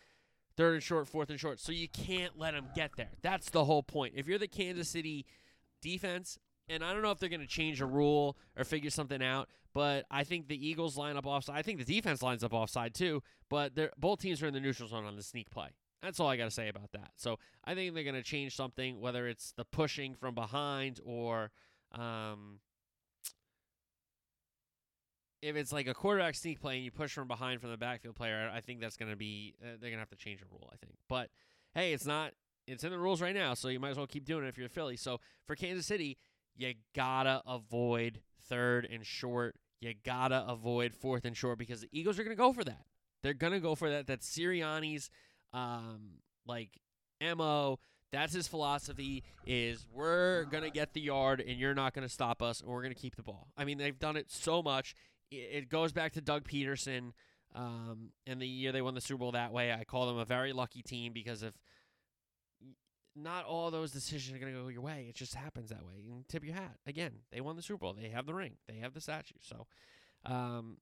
[0.57, 1.61] third and short, fourth and short.
[1.61, 3.11] So you can't let them get there.
[3.21, 4.15] That's the whole point.
[4.17, 5.27] If you're the Kansas City
[5.83, 9.23] defense, And I don't know if they're going to change a rule or figure something
[9.23, 11.55] out, but I think the Eagles line up offside.
[11.55, 14.61] I think the defense lines up offside too, but they're, both teams are in the
[14.61, 15.69] neutral zone on the sneak play.
[16.03, 17.11] That's all I got to say about that.
[17.17, 21.51] So I think they're going to change something, whether it's the pushing from behind or
[21.93, 22.61] um,
[25.43, 28.17] if it's like a quarterback sneak play and you push from behind from the backfield
[28.17, 28.51] player.
[28.51, 30.71] I think that's going to be uh, they're going to have to change a rule.
[30.73, 31.29] I think, but
[31.75, 32.33] hey, it's not.
[32.67, 34.57] It's in the rules right now, so you might as well keep doing it if
[34.57, 34.97] you're Philly.
[34.97, 36.17] So for Kansas City,
[36.57, 39.55] you gotta avoid third and short.
[39.81, 42.87] You gotta avoid fourth and short because the Eagles are gonna go for that.
[43.23, 44.07] They're gonna go for that.
[44.07, 45.11] That's Sirianni's
[45.53, 46.79] um, like
[47.23, 47.79] mo.
[48.13, 49.25] That's his philosophy.
[49.47, 52.95] Is we're gonna get the yard and you're not gonna stop us, and we're gonna
[52.95, 53.49] keep the ball.
[53.57, 54.95] I mean, they've done it so much.
[55.31, 57.13] It goes back to Doug Pederson
[57.55, 60.25] Um, and the year they won the Super Bowl that way, I call them a
[60.27, 61.55] very lucky team because if
[63.17, 65.95] not all those decisions are going to go your way, it just happens that way.
[66.11, 66.77] And tip your hat.
[66.87, 67.97] Again, they won the Super Bowl.
[68.01, 68.57] They have the ring.
[68.69, 69.35] They have the statue.
[69.41, 69.67] So,
[70.25, 70.79] um,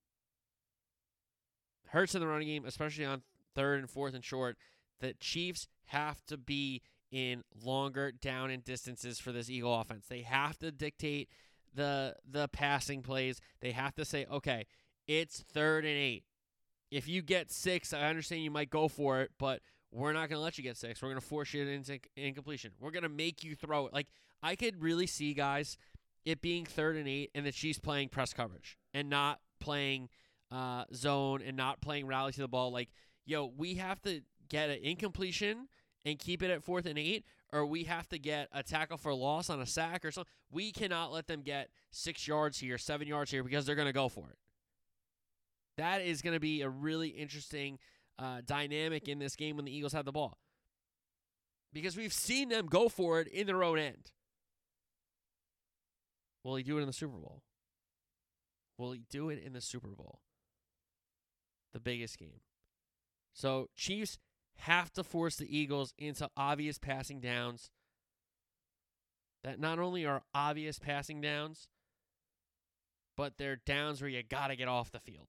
[1.87, 3.21] hurts in the running game, especially on
[3.55, 4.57] third and fourth and short.
[4.99, 10.05] The Chiefs have to be in longer down and distances for this Eagle offense.
[10.07, 11.29] They have to dictate
[11.73, 13.39] the the passing plays.
[13.61, 14.65] They have to say, okay,
[15.07, 16.23] it's third and eight.
[16.91, 19.61] If you get six, I understand you might go for it, but
[19.95, 21.01] we're not going to let you get six.
[21.01, 22.71] We're going to force you into incompletion.
[22.79, 23.93] We're going to make you throw it.
[23.93, 24.07] Like,
[24.43, 25.77] I could really see, guys,
[26.25, 30.09] it being third and eight and the Chiefs playing press coverage and not playing
[30.51, 32.71] uh, zone and not playing rally to the ball.
[32.71, 32.89] Like,
[33.25, 35.67] yo, we have to get an incompletion
[36.03, 39.13] and keep it at fourth and eight, or we have to get a tackle for
[39.13, 40.31] loss on a sack or something.
[40.51, 43.93] We cannot let them get six yards here, seven yards here, because they're going to
[43.93, 44.37] go for it.
[45.77, 47.79] That is going to be a really interesting
[48.17, 50.37] uh, dynamic in this game when the Eagles have the ball.
[51.73, 54.11] Because we've seen them go for it in their own end.
[56.43, 57.41] Will he do it in the Super Bowl?
[58.77, 60.19] Will he do it in the Super Bowl?
[61.73, 62.41] The biggest game.
[63.33, 64.17] So, Chiefs
[64.59, 67.71] have to force the Eagles into obvious passing downs
[69.43, 71.67] that not only are obvious passing downs,
[73.17, 75.27] but they're downs where you got to get off the field.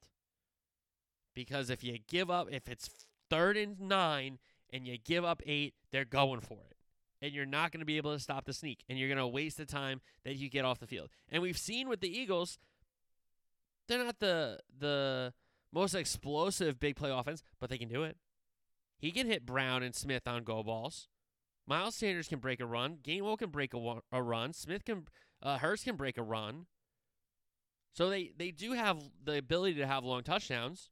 [1.37, 2.89] Because if you give up, if it's
[3.31, 4.39] third and nine
[4.73, 6.77] and you give up eight, they're going for it.
[7.23, 8.83] And you're not going to be able to stop the sneak.
[8.89, 11.11] And you're going to waste the time that you get off the field.
[11.29, 12.59] And we've seen with the Eagles,
[13.87, 15.33] they're not the the
[15.73, 18.17] most explosive big play offense, but they can do it.
[18.99, 21.09] He can hit Brown and Smith on go balls.
[21.67, 22.97] Miles Sanders can break a run.
[23.05, 24.55] Gainwell can break a, a run.
[24.55, 25.07] Smith can,
[25.43, 26.67] uh, Hurts can break a run.
[27.93, 30.91] So they, they do have the ability to have long touchdowns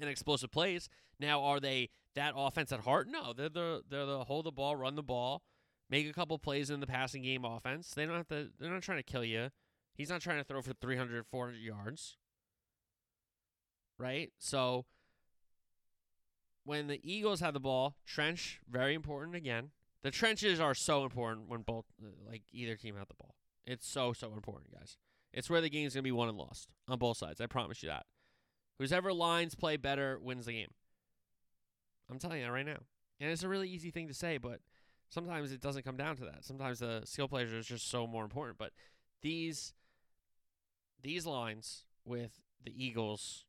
[0.00, 0.88] and explosive plays.
[1.20, 3.08] Now, are they that offense at heart?
[3.08, 5.42] No, they're the they're the hold the ball, run the ball,
[5.90, 7.90] make a couple plays in the passing game offense.
[7.90, 8.48] They don't have to.
[8.58, 9.50] They're not trying to kill you.
[9.94, 12.16] He's not trying to throw for 300, 400 yards.
[13.98, 14.30] Right?
[14.38, 14.86] So
[16.64, 19.70] when the Eagles have the ball, trench very important again.
[20.02, 21.86] The trenches are so important when both
[22.28, 23.34] like either team have the ball.
[23.66, 24.96] It's so so important, guys.
[25.32, 27.40] It's where the game's gonna be won and lost on both sides.
[27.40, 28.06] I promise you that.
[28.78, 30.70] Whoever lines play better wins the game.
[32.10, 32.78] I'm telling you that right now.
[33.20, 34.60] And it's a really easy thing to say, but
[35.10, 36.44] sometimes it doesn't come down to that.
[36.44, 38.58] Sometimes the skill players are just so more important.
[38.58, 38.72] But
[39.22, 39.74] these
[41.02, 43.44] these lines with the Eagles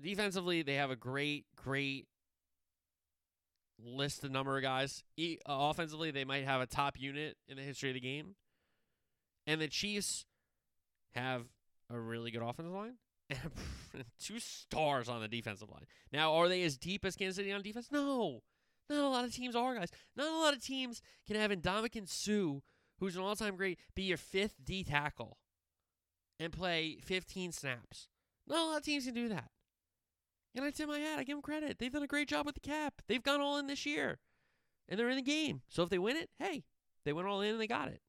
[0.00, 2.06] defensively, they have a great, great
[3.82, 5.04] list of number of guys.
[5.16, 8.34] E- uh, offensively, they might have a top unit in the history of the game.
[9.46, 10.26] And the Chiefs
[11.14, 11.44] have
[11.90, 12.94] a really good offensive line
[13.28, 13.38] and
[14.20, 15.86] two stars on the defensive line.
[16.12, 17.88] Now, are they as deep as Kansas City on defense?
[17.90, 18.42] No.
[18.88, 19.90] Not a lot of teams are, guys.
[20.16, 22.60] Not a lot of teams can have Ndamukong Suh,
[22.98, 25.38] who's an all time great, be your fifth D tackle
[26.40, 28.08] and play 15 snaps.
[28.48, 29.50] Not a lot of teams can do that.
[30.56, 31.18] And I tip my hat.
[31.18, 31.78] I give them credit.
[31.78, 32.94] They've done a great job with the cap.
[33.06, 34.18] They've gone all in this year.
[34.88, 35.62] And they're in the game.
[35.68, 36.64] So if they win it, hey,
[37.04, 38.00] they went all in and they got it.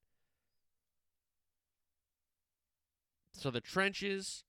[3.33, 4.43] So the trenches,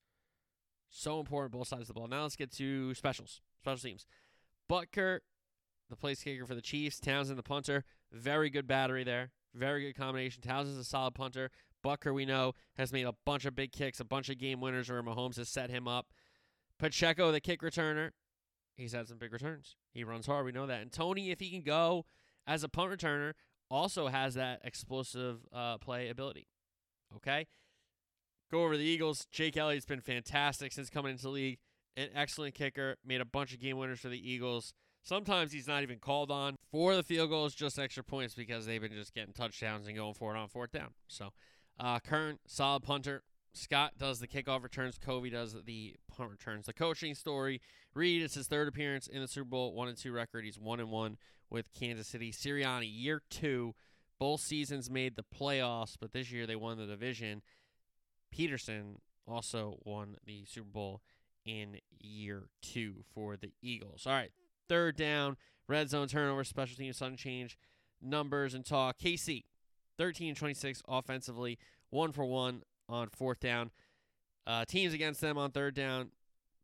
[0.89, 2.07] so important both sides of the ball.
[2.07, 4.05] Now let's get to specials, special teams.
[4.69, 5.19] Butker,
[5.89, 6.99] the place kicker for the Chiefs.
[6.99, 7.83] Townsend, the punter.
[8.11, 9.31] Very good battery there.
[9.53, 10.41] Very good combination.
[10.41, 11.49] Townsend's a solid punter.
[11.83, 14.89] Butker, we know, has made a bunch of big kicks, a bunch of game winners
[14.89, 16.07] where Mahomes has set him up.
[16.79, 18.11] Pacheco, the kick returner,
[18.75, 19.75] he's had some big returns.
[19.93, 20.45] He runs hard.
[20.45, 20.81] We know that.
[20.81, 22.05] And Toney, if he can go
[22.47, 23.33] as a punt returner,
[23.69, 26.47] also has that explosive uh, play ability.
[27.17, 27.47] Okay?
[28.53, 29.25] Go over the Eagles.
[29.31, 31.57] Jake Elliott's been fantastic since coming into the league.
[31.97, 32.97] An excellent kicker.
[33.03, 34.75] Made a bunch of game winners for the Eagles.
[35.01, 38.79] Sometimes he's not even called on for the field goals, just extra points because they've
[38.79, 40.89] been just getting touchdowns and going for it on fourth down.
[41.07, 41.29] So,
[41.79, 43.23] uh, Kern, solid punter.
[43.53, 44.99] Scott does the kickoff returns.
[45.03, 46.67] Covey does the punt returns.
[46.67, 47.59] The coaching story.
[47.95, 50.45] Reid, it's his third appearance in the Super Bowl, one and two record.
[50.45, 51.17] He's one and one
[51.49, 52.31] with Kansas City.
[52.31, 53.73] Sirianni, year two.
[54.19, 57.41] Both seasons made the playoffs, but this year they won the division.
[58.33, 58.95] Pederson
[59.27, 61.01] also won the Super Bowl
[61.45, 64.05] in year two for the Eagles.
[64.05, 64.31] All right,
[64.69, 67.57] third down, red zone turnover, special teams, sudden change,
[68.01, 68.97] numbers and talk.
[68.97, 69.43] KC,
[69.97, 71.57] 13 26 offensively,
[71.89, 73.71] one for one on fourth down.
[74.45, 76.11] Uh, teams against them on third down,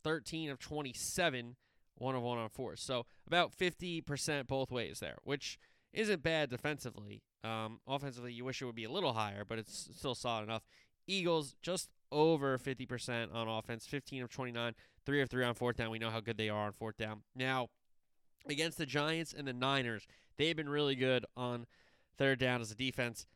[0.03, 1.55] 13 of 27,
[1.95, 2.79] one of one on fourth.
[2.79, 5.57] So about 50% both ways there, which
[5.93, 7.23] isn't bad defensively.
[7.43, 10.63] Um, offensively, you wish it would be a little higher, but it's still solid enough.
[11.09, 14.73] Eagles just over 50% on offense, 15 of 29,
[15.05, 15.89] 3 of 3 on fourth down.
[15.89, 17.21] We know how good they are on fourth down.
[17.35, 17.69] Now,
[18.47, 21.65] against the Giants and the Niners, they've been really good on
[22.17, 23.27] third down as a defense.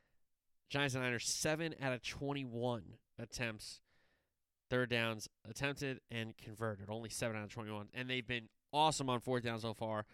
[0.69, 2.83] Giants and Niners, 7 out of 21
[3.19, 3.79] attempts,
[4.69, 6.89] third downs attempted and converted.
[6.89, 7.87] Only 7 out of 21.
[7.93, 10.05] And they've been awesome on fourth down so far.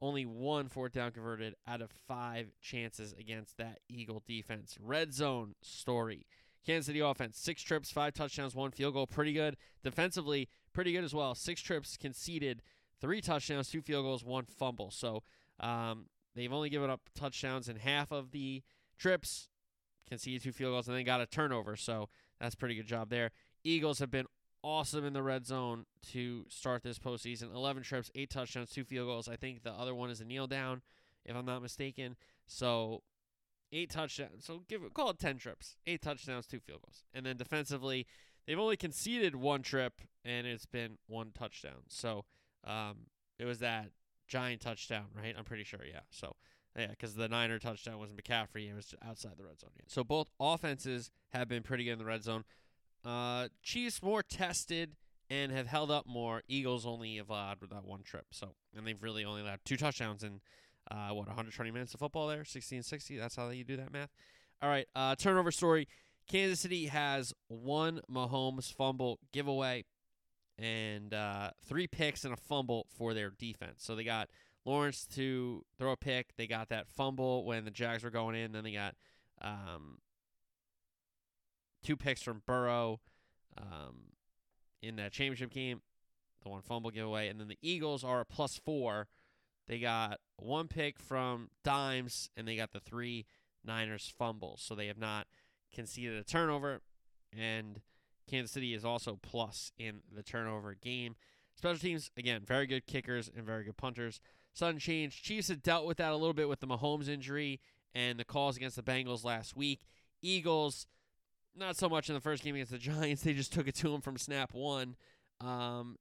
[0.00, 4.76] Only one fourth down converted out of five chances against that Eagle defense.
[4.78, 6.26] Red zone story.
[6.64, 9.06] Kansas City offense, six trips, five touchdowns, one field goal.
[9.06, 9.56] Pretty good.
[9.82, 11.34] Defensively, pretty good as well.
[11.34, 12.62] Six trips conceded,
[13.00, 14.90] three touchdowns, two field goals, one fumble.
[14.90, 15.22] So
[15.60, 18.62] um, they've only given up touchdowns in half of the
[18.98, 19.48] trips,
[20.08, 21.76] conceded two field goals, and then got a turnover.
[21.76, 22.08] So
[22.40, 23.30] that's pretty good job there.
[23.62, 24.26] Eagles have been
[24.62, 27.54] awesome in the red zone to start this postseason.
[27.54, 29.28] 11 trips, eight touchdowns, two field goals.
[29.28, 30.80] I think the other one is a kneel down,
[31.26, 32.16] if I'm not mistaken.
[32.46, 33.02] So
[33.74, 34.44] eight touchdowns.
[34.44, 38.06] So give call it ten trips, eight touchdowns, two field goals, and then defensively,
[38.46, 41.82] they've only conceded one trip, and it's been one touchdown.
[41.88, 42.24] So
[42.64, 43.08] um,
[43.38, 43.90] it was that
[44.28, 45.34] giant touchdown, right?
[45.36, 46.00] I'm pretty sure, yeah.
[46.10, 46.36] So
[46.78, 49.70] yeah, because the Niner touchdown wasn't McCaffrey; it was outside the red zone.
[49.88, 52.44] So both offenses have been pretty good in the red zone.
[53.04, 54.96] Uh, Chiefs more tested
[55.28, 56.42] and have held up more.
[56.48, 58.26] Eagles only have allowed that one trip.
[58.30, 60.40] So and they've really only allowed two touchdowns in
[60.90, 62.38] uh, what 120 minutes of football there?
[62.38, 64.10] 1660 that's how you do that math?
[64.62, 65.88] All right uh, turnover story.
[66.26, 69.84] Kansas city has one mahomes fumble giveaway
[70.58, 73.76] and uh, three picks and a fumble for their defense.
[73.78, 74.28] So they got
[74.64, 76.36] lawrence to throw a pick.
[76.36, 78.52] They got that fumble when the jags were going in.
[78.52, 78.94] Then they got
[79.42, 79.98] um,
[81.82, 83.00] two picks from burrow
[83.58, 84.12] um,
[84.82, 85.82] in that championship game.
[86.42, 87.28] The one fumble giveaway.
[87.28, 89.08] And then the eagles are a plus four
[89.66, 93.26] they got one pick from Dimes, and they got the three
[93.64, 94.62] Niners fumbles.
[94.62, 95.26] So they have not
[95.72, 96.82] conceded a turnover.
[97.36, 97.80] And
[98.28, 101.16] Kansas City is also plus in the turnover game.
[101.56, 104.20] Special teams, again, very good kickers and very good punters.
[104.52, 105.22] Sudden change.
[105.22, 107.60] Chiefs have dealt with that a little bit with the Mahomes injury
[107.94, 109.84] and the calls against the Bengals last week.
[110.22, 110.86] Eagles,
[111.56, 113.22] not so much in the first game against the Giants.
[113.22, 114.96] They just took it to them from snap one.
[115.40, 115.96] Um,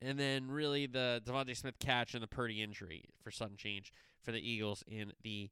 [0.00, 4.32] and then really the DeVonta Smith catch and the Purdy injury for sudden change for
[4.32, 5.50] the Eagles in the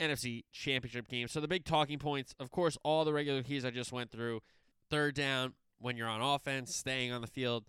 [0.00, 1.28] NFC Championship game.
[1.28, 4.40] So the big talking points, of course, all the regular keys I just went through.
[4.90, 7.64] Third down when you're on offense, staying on the field.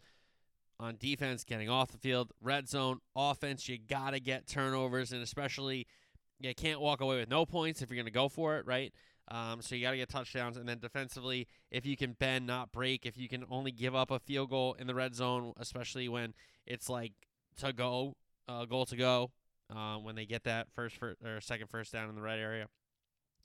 [0.78, 2.32] On defense, getting off the field.
[2.42, 5.88] Red zone offense, you gotta get turnovers, and especially
[6.42, 8.94] you can't walk away with no points if you're gonna go for it, right?
[9.30, 12.72] Um, so you got to get touchdowns, and then defensively, if you can bend, not
[12.72, 16.08] break, if you can only give up a field goal in the red zone, especially
[16.08, 16.34] when
[16.68, 17.14] it's like
[17.58, 18.16] to go,
[18.48, 19.32] uh, goal to go,
[19.76, 22.68] uh, when they get that first, first or second first down in the red area.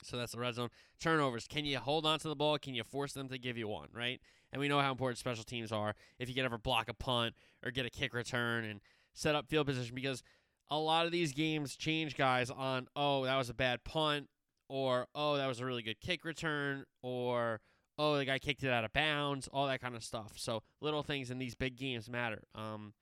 [0.02, 0.68] So that's the red zone.
[0.98, 1.46] Turnovers.
[1.46, 2.58] Can you hold on to the ball?
[2.58, 4.20] Can you force them to give you one, right?
[4.52, 5.94] And we know how important special teams are.
[6.18, 8.80] If you can ever block a punt or get a kick return and
[9.14, 10.22] set up field position, because
[10.70, 14.28] a lot of these games change guys on, oh, that was a bad punt
[14.70, 17.60] or oh that was a really good kick return or
[17.98, 20.34] oh the guy kicked it out of bounds all that kind of stuff.
[20.36, 22.44] So little things in these big games matter.
[22.54, 22.94] Um,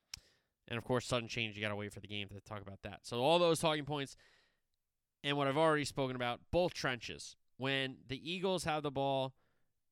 [0.67, 2.81] and of course sudden change you got to wait for the game to talk about
[2.83, 3.01] that.
[3.03, 4.17] So all those talking points
[5.23, 7.37] and what i've already spoken about both trenches.
[7.59, 9.35] When the eagles have the ball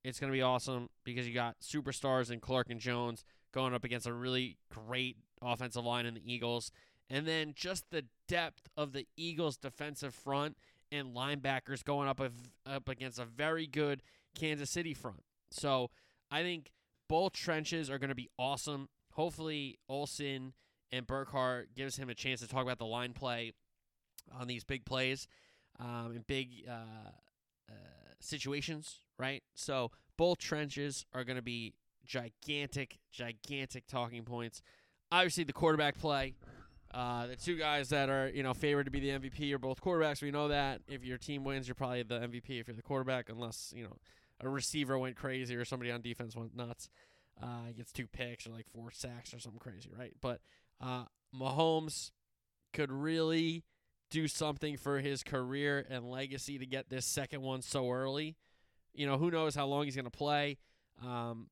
[0.03, 3.23] it's going to be awesome because you got superstars and clark and jones
[3.53, 6.71] going up against a really great offensive line in the eagles.
[7.09, 10.57] And then just the depth of the eagles defensive front
[10.91, 12.21] and linebackers going up,
[12.65, 14.01] up against a very good
[14.37, 15.23] Kansas City front.
[15.51, 15.89] So
[16.31, 16.71] I think
[17.07, 18.89] both trenches are going to be awesome.
[19.11, 20.53] Hopefully, Olsen
[20.91, 23.53] and Burkhardt gives him a chance to talk about the line play
[24.37, 25.27] on these big plays
[25.79, 27.11] um, in big uh,
[27.69, 27.73] uh,
[28.19, 29.43] situations, right?
[29.55, 31.73] So both trenches are going to be
[32.05, 34.61] gigantic, gigantic talking points.
[35.11, 36.33] Obviously, the quarterback play
[36.93, 39.81] Uh, the two guys that are you know favored to be the MVP are both
[39.81, 40.21] quarterbacks.
[40.21, 43.29] We know that if your team wins, you're probably the MVP if you're the quarterback,
[43.29, 43.97] unless you know
[44.39, 46.89] a receiver went crazy or somebody on defense went nuts,
[47.41, 50.13] uh, gets two picks or like four sacks or something crazy, right?
[50.21, 50.41] But
[50.81, 52.11] uh, Mahomes
[52.73, 53.63] could really
[54.09, 58.37] do something for his career and legacy to get this second one so early.
[58.93, 60.57] You know, who knows how long he's going to play.
[61.03, 61.47] Um,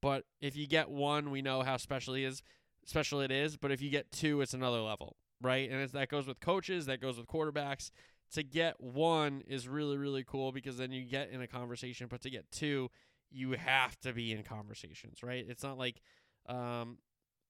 [0.00, 2.42] but if you get one, we know how special he is,
[2.86, 3.56] special it is.
[3.56, 5.70] But if you get two, it's another level, right?
[5.70, 7.90] And it's that goes with coaches, that goes with quarterbacks.
[8.32, 12.08] To get one is really, really cool because then you get in a conversation.
[12.10, 12.90] But to get two,
[13.30, 15.44] you have to be in conversations, right?
[15.48, 16.00] It's not like
[16.48, 16.98] um,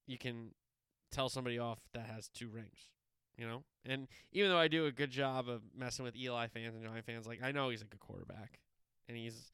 [0.07, 0.51] you can
[1.11, 2.91] tell somebody off that has two rings
[3.37, 3.63] you know.
[3.85, 7.05] And even though I do a good job of messing with Eli fans and Giant
[7.05, 8.59] fans, like I know he's a good quarterback,
[9.09, 9.53] and he's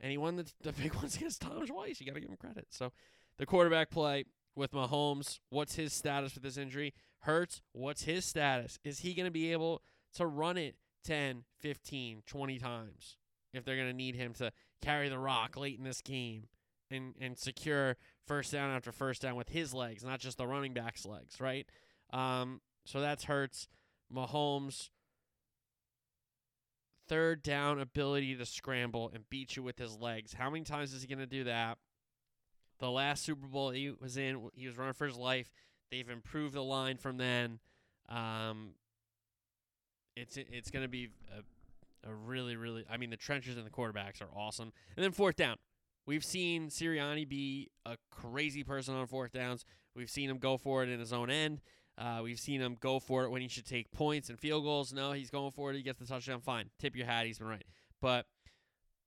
[0.00, 2.00] and he won the the big ones against Tom twice.
[2.00, 2.66] You got to give him credit.
[2.70, 2.92] So
[3.38, 4.24] the quarterback play
[4.58, 6.92] with Mahomes, what's his status with this injury?
[7.20, 8.78] Hurts, what's his status?
[8.84, 9.82] Is he going to be able
[10.14, 13.16] to run it 10, 15, 20 times
[13.54, 14.52] if they're going to need him to
[14.82, 16.48] carry the rock late in this game
[16.90, 17.96] and and secure
[18.26, 21.66] first down after first down with his legs, not just the running back's legs, right?
[22.12, 23.68] Um, so that's Hurts.
[24.14, 24.88] Mahomes,
[27.08, 30.32] third down ability to scramble and beat you with his legs.
[30.32, 31.78] How many times is he going to do that?
[32.78, 35.50] The last Super Bowl he was in, he was running for his life.
[35.90, 37.58] They've improved the line from then.
[38.08, 38.70] Um,
[40.16, 42.84] it's it's going to be a, a really really.
[42.90, 44.72] I mean, the trenches and the quarterbacks are awesome.
[44.96, 45.56] And then fourth down,
[46.06, 49.64] we've seen Sirianni be a crazy person on fourth downs.
[49.94, 51.60] We've seen him go for it in his own end.
[51.96, 54.92] Uh, we've seen him go for it when he should take points and field goals.
[54.92, 55.76] No, he's going for it.
[55.76, 56.40] He gets the touchdown.
[56.40, 56.70] Fine.
[56.78, 57.26] Tip your hat.
[57.26, 57.64] He's been right.
[58.00, 58.26] But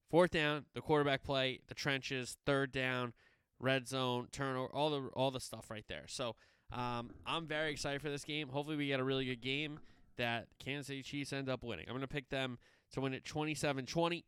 [0.10, 3.14] fourth down, the quarterback play, the trenches, third down,
[3.62, 6.06] red zone, turnover, all the all the stuff right there.
[6.08, 6.36] So
[6.74, 8.50] um, I'm very excited for this game.
[8.50, 9.80] Hopefully, we get a really good game
[10.18, 11.86] that Kansas City Chiefs end up winning.
[11.88, 12.58] I'm going to pick them
[12.94, 14.26] to win at 27 20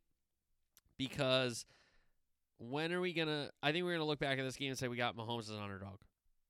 [0.98, 1.66] because
[2.58, 3.50] when are we going to?
[3.62, 5.42] I think we're going to look back at this game and say we got Mahomes
[5.42, 5.98] as an underdog.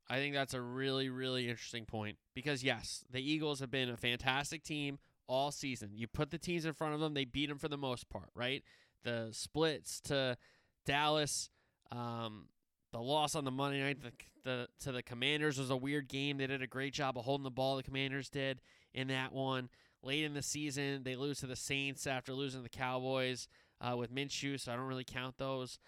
[0.10, 3.98] I think that's a really, really interesting point because, yes, the Eagles have been a
[3.98, 5.92] fantastic team all season.
[5.94, 8.30] You put the teams in front of them, they beat them for the most part,
[8.36, 8.64] right?
[9.04, 10.38] The splits to
[10.86, 11.50] Dallas,
[11.92, 12.48] um,
[12.94, 14.12] the loss on the Monday night the,
[14.44, 16.38] the, to the Commanders was a weird game.
[16.38, 18.62] They did a great job of holding the ball, the Commanders did
[18.94, 19.70] in that one.
[20.04, 23.48] Late in the season, they lose to the Saints after losing to the Cowboys
[23.82, 25.80] uh, with Minshew, so I don't really count those.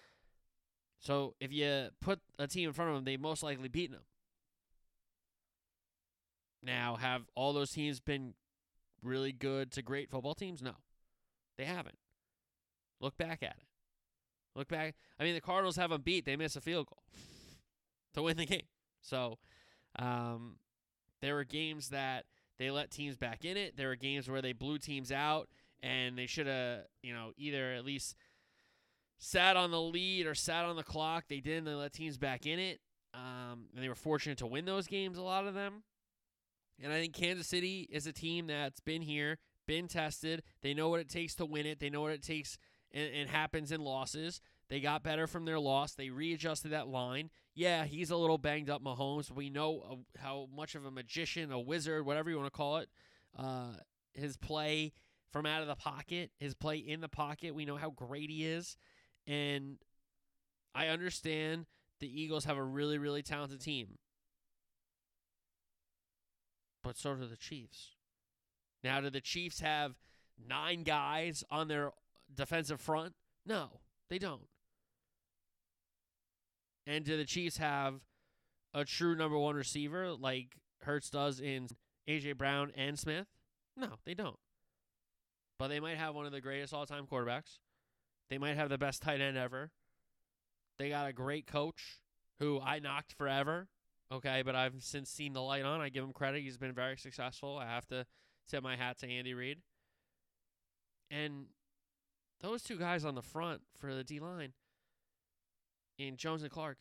[0.99, 4.05] So if you put a team in front of them, they most likely beaten them.
[6.63, 8.33] Now, have all those teams been
[9.03, 10.63] really good to great football teams?
[10.63, 10.71] No,
[11.57, 11.99] they haven't.
[12.99, 13.64] Look back at it.
[14.55, 14.95] Look back.
[15.19, 16.25] I mean, the Cardinals have them beat.
[16.25, 17.03] They miss a field goal
[18.13, 18.67] to win the game.
[19.01, 19.37] So
[19.99, 20.55] um,
[21.21, 22.25] there were games that
[22.57, 23.75] they let teams back in it.
[23.75, 25.49] There were games where they blew teams out,
[25.83, 28.15] and they should have, you know, either at least
[29.17, 31.25] sat on the lead or sat on the clock.
[31.27, 31.65] They didn't.
[31.65, 32.79] They let teams back in it.
[33.13, 35.83] Um, and they were fortunate to win those games, a lot of them.
[36.83, 39.37] And I think Kansas City is a team that's been here,
[39.67, 40.43] been tested.
[40.61, 41.79] They know what it takes to win it.
[41.79, 42.57] They know what it takes
[42.95, 44.41] and, and happens in losses.
[44.69, 45.93] They got better from their loss.
[45.93, 47.29] They readjusted that line.
[47.53, 49.29] Yeah, he's a little banged up, Mahomes.
[49.29, 52.77] We know uh, how much of a magician, a wizard, whatever you want to call
[52.77, 52.89] it,
[53.37, 53.73] uh,
[54.13, 54.93] his play
[55.31, 57.53] from out of the pocket, his play in the pocket.
[57.53, 58.77] We know how great he is.
[59.27, 59.77] And
[60.73, 61.65] I understand
[61.99, 63.99] the Eagles have a really, really talented team.
[66.83, 67.91] But so do the Chiefs.
[68.83, 69.95] Now, do the Chiefs have
[70.47, 71.91] nine guys on their
[72.33, 73.13] defensive front?
[73.45, 74.47] No, they don't.
[76.87, 78.01] And do the Chiefs have
[78.73, 81.67] a true number one receiver like Hurts does in
[82.07, 82.33] A.J.
[82.33, 83.27] Brown and Smith?
[83.75, 84.37] No, they don't.
[85.57, 87.59] But they might have one of the greatest all time quarterbacks.
[88.29, 89.71] They might have the best tight end ever.
[90.77, 92.01] They got a great coach
[92.39, 93.67] who I knocked forever.
[94.11, 95.81] Okay, but I've since seen the light on.
[95.81, 96.41] I give him credit.
[96.41, 97.57] He's been very successful.
[97.57, 98.05] I have to
[98.49, 99.59] tip my hat to Andy Reid.
[101.09, 101.45] And
[102.45, 104.53] those two guys on the front for the D line
[105.97, 106.77] in Jones and Clark,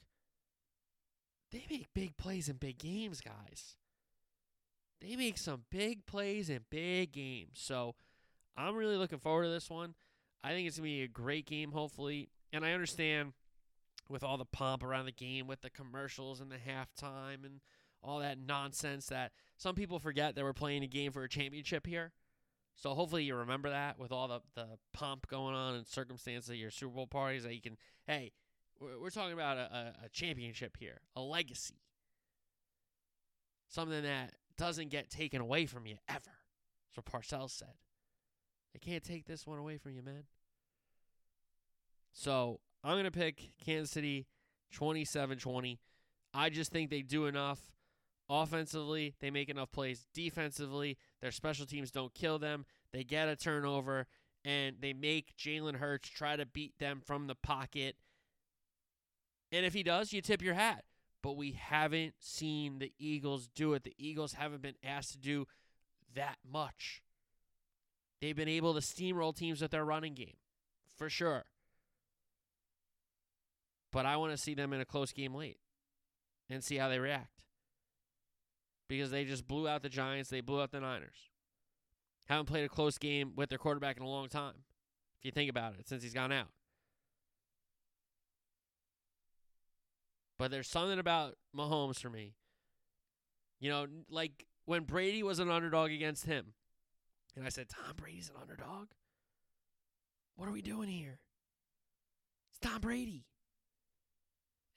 [1.50, 3.76] they make big plays in big games, guys.
[5.00, 7.58] They make some big plays in big games.
[7.58, 7.94] So
[8.56, 9.94] I'm really looking forward to this one.
[10.42, 12.28] I think it's going to be a great game, hopefully.
[12.52, 13.32] And I understand
[14.08, 17.60] with all the pomp around the game, with the commercials and the halftime and
[18.02, 21.86] all that nonsense that some people forget that we're playing a game for a championship
[21.86, 22.12] here.
[22.76, 26.56] So hopefully you remember that with all the, the pomp going on and circumstance of
[26.56, 28.32] your Super Bowl parties that you can, hey,
[28.80, 31.80] we're, talking about a, a, championship here, a legacy.
[33.68, 36.32] something that doesn't get taken away from you ever.
[36.94, 37.74] What Parcells said.
[38.72, 40.24] They can't take this one away from you, man.
[42.12, 44.26] So I'm going to pick Kansas City
[44.72, 45.80] 27 20.
[46.32, 47.60] I just think they do enough
[48.28, 49.14] offensively.
[49.20, 50.98] They make enough plays defensively.
[51.24, 52.66] Their special teams don't kill them.
[52.92, 54.06] They get a turnover
[54.44, 57.96] and they make Jalen Hurts try to beat them from the pocket.
[59.50, 60.84] And if he does, you tip your hat.
[61.22, 63.84] But we haven't seen the Eagles do it.
[63.84, 65.46] The Eagles haven't been asked to do
[66.14, 67.00] that much.
[68.20, 70.36] They've been able to steamroll teams with their running game,
[70.94, 71.46] for sure.
[73.90, 75.56] But I want to see them in a close game late
[76.50, 77.43] and see how they react.
[78.94, 81.28] Because they just blew out the Giants, they blew out the Niners.
[82.26, 84.54] Haven't played a close game with their quarterback in a long time,
[85.18, 86.46] if you think about it, since he's gone out.
[90.38, 92.34] But there's something about Mahomes for me.
[93.58, 96.52] You know, like when Brady was an underdog against him,
[97.34, 98.90] and I said, Tom Brady's an underdog?
[100.36, 101.18] What are we doing here?
[102.50, 103.26] It's Tom Brady.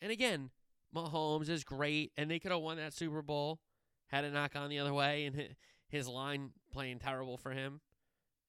[0.01, 0.49] And again,
[0.95, 3.59] Mahomes is great, and they could have won that Super Bowl
[4.07, 5.55] had it not gone the other way, and
[5.89, 7.81] his line playing terrible for him,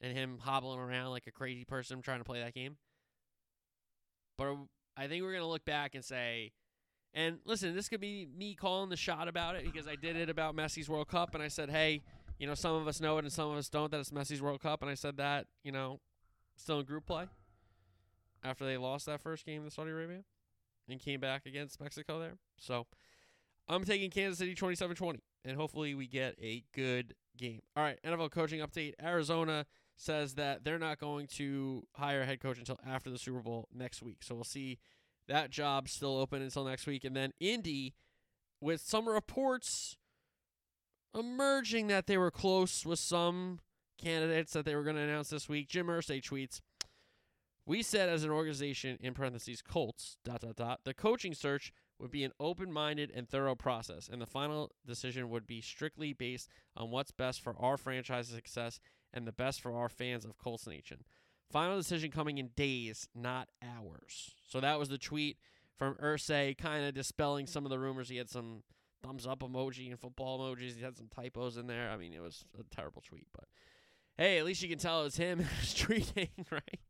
[0.01, 2.77] and him hobbling around like a crazy person trying to play that game.
[4.37, 4.57] But
[4.97, 6.53] I think we're going to look back and say,
[7.15, 10.31] and listen, this could be me calling the shot about it because I did it
[10.31, 12.03] about Messi's World Cup, and I said, hey,
[12.39, 14.41] you know, some of us know it and some of us don't that it's Messi's
[14.41, 16.01] World Cup, and I said that, you know,
[16.57, 17.27] still in group play
[18.45, 20.23] after they lost that first game to Saudi Arabia
[20.89, 22.35] and came back against Mexico there.
[22.59, 22.87] So
[23.69, 27.61] I'm taking Kansas City 27 20, and hopefully we get a good game.
[27.77, 28.95] All right, NFL coaching update.
[29.03, 29.67] Arizona
[29.97, 33.69] says that they're not going to hire a head coach until after the Super Bowl
[33.75, 34.19] next week.
[34.23, 34.79] So we'll see
[35.27, 37.05] that job still open until next week.
[37.05, 37.95] And then Indy,
[38.61, 39.97] with some reports
[41.15, 43.61] emerging that they were close with some
[43.99, 45.69] candidates that they were going to announce this week.
[45.69, 46.61] Jim Irsay tweets,
[47.67, 52.11] we said as an organization, in parentheses, Colts, dot, dot, dot, the coaching search would
[52.11, 56.49] be an open minded and thorough process, and the final decision would be strictly based
[56.77, 58.81] on what's best for our franchise's success
[59.13, 61.05] and the best for our fans of Colts Nation.
[61.51, 64.33] Final decision coming in days, not hours.
[64.47, 65.39] So that was the tweet
[65.79, 68.09] from Irsay, kind of dispelling some of the rumors.
[68.09, 68.63] He had some
[69.03, 70.77] thumbs up emoji and football emojis.
[70.77, 71.91] He had some typos in there.
[71.91, 73.45] I mean, it was a terrible tweet, but
[74.17, 76.81] hey, at least you can tell it was him tweeting, right?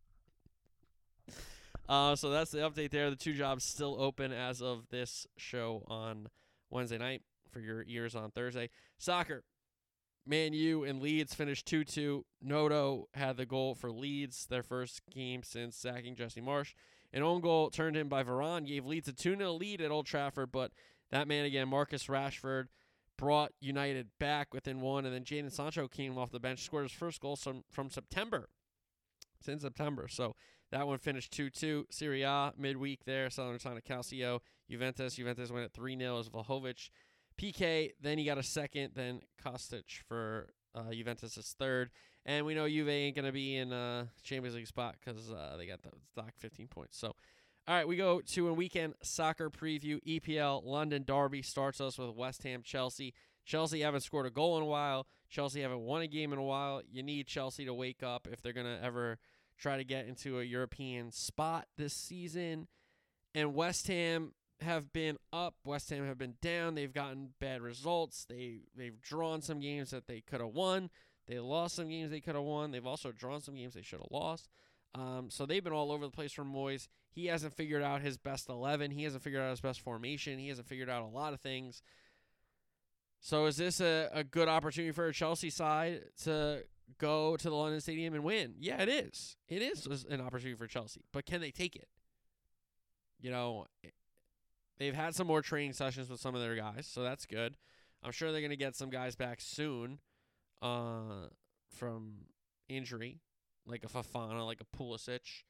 [1.89, 3.11] Uh, so that's the update there.
[3.11, 6.29] The two jobs still open as of this show on
[6.71, 8.71] Wednesday night for your ears on Thursday.
[8.99, 9.45] Soccer.
[10.27, 12.25] Man U and Leeds finished 2 2.
[12.45, 16.75] Gnonto had the goal for Leeds, their first game since sacking Jesse Marsch.
[17.15, 20.05] An own goal turned in by Varane gave Leeds a 2 0 lead at Old
[20.05, 20.73] Trafford, but
[21.11, 22.67] that man again, Marcus Rashford,
[23.17, 26.93] brought United back within one, and then Jadon Sancho came off the bench, scored his
[26.93, 28.51] first goal from, from September.
[29.41, 30.09] Since September.
[30.09, 30.35] So
[30.71, 31.87] that one finished 2 2.
[31.91, 33.29] Serie A midweek there.
[33.29, 34.41] Salernitana Calcio.
[34.71, 35.15] Juventus.
[35.15, 36.91] Juventus went at 3 0 as Vlahovic.
[37.39, 41.91] PK, then he got a second, then Kostic for uh, Juventus' third.
[42.27, 45.55] And we know Juve ain't going to be in uh, Champions League spot because uh,
[45.57, 46.99] they got the stock 15 points.
[46.99, 47.15] So,
[47.67, 50.01] all right, we go to a weekend soccer preview.
[50.05, 53.15] EPL London Derby starts us with West Ham Chelsea.
[53.47, 55.07] Chelsea haven't scored a goal in a while.
[55.31, 56.83] Chelsea haven't won a game in a while.
[56.91, 59.19] You need Chelsea to wake up if they're going to ever
[59.59, 62.69] try to get into a European spot this season.
[63.35, 66.75] And West Ham have been up, West Ham have been down.
[66.75, 68.25] They've gotten bad results.
[68.29, 70.91] They they've drawn some games that they could have won.
[71.27, 72.71] They lost some games they could have won.
[72.71, 74.49] They've also drawn some games they should have lost.
[74.95, 76.89] Um, so they've been all over the place from Moyes.
[77.11, 78.91] He hasn't figured out his best 11.
[78.91, 80.39] He hasn't figured out his best formation.
[80.39, 81.83] He hasn't figured out a lot of things.
[83.21, 86.63] So is this a, a good opportunity for a Chelsea side to
[86.99, 88.55] go to the London Stadium and win.
[88.59, 89.37] Yeah, it is.
[89.49, 91.89] It is an opportunity for Chelsea, but can they take it?
[93.21, 93.91] You know, eh,
[94.79, 97.57] they've had some more training sessions with some of their guys, so that's good.
[98.03, 99.99] I'm sure they're going to get some guys back soon
[100.63, 101.29] uh,
[101.69, 102.27] from
[102.69, 103.21] injury,
[103.67, 105.43] like a Fofana, like a Pulisic.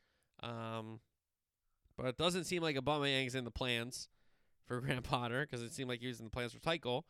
[0.43, 1.01] Um,
[1.97, 4.09] but it doesn't seem like Aubameyang's in the plans
[4.67, 7.03] for Graham Potter because it seemed like he was in the plans for Tuchel.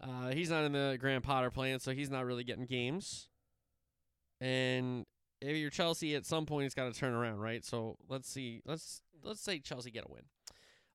[0.00, 3.28] Uh, he's not in the Graham Potter plan, so he's not really getting games.
[4.40, 5.06] And
[5.40, 7.64] if you're Chelsea, at some point, it's got to turn around, right?
[7.64, 8.62] So let's see.
[8.64, 10.24] Let's let's say Chelsea get a win.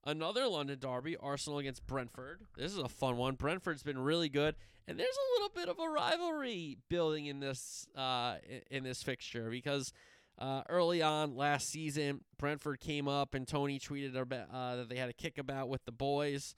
[0.04, 2.42] Another London derby, Arsenal against Brentford.
[2.58, 3.36] This is a fun one.
[3.36, 4.56] Brentford's been really good,
[4.88, 8.36] and there's a little bit of a rivalry building in this uh,
[8.70, 9.94] in this fixture because
[10.40, 14.96] uh, early on last season, Brentford came up and Toney tweeted about, uh, that they
[14.96, 16.56] had a kick about with the boys,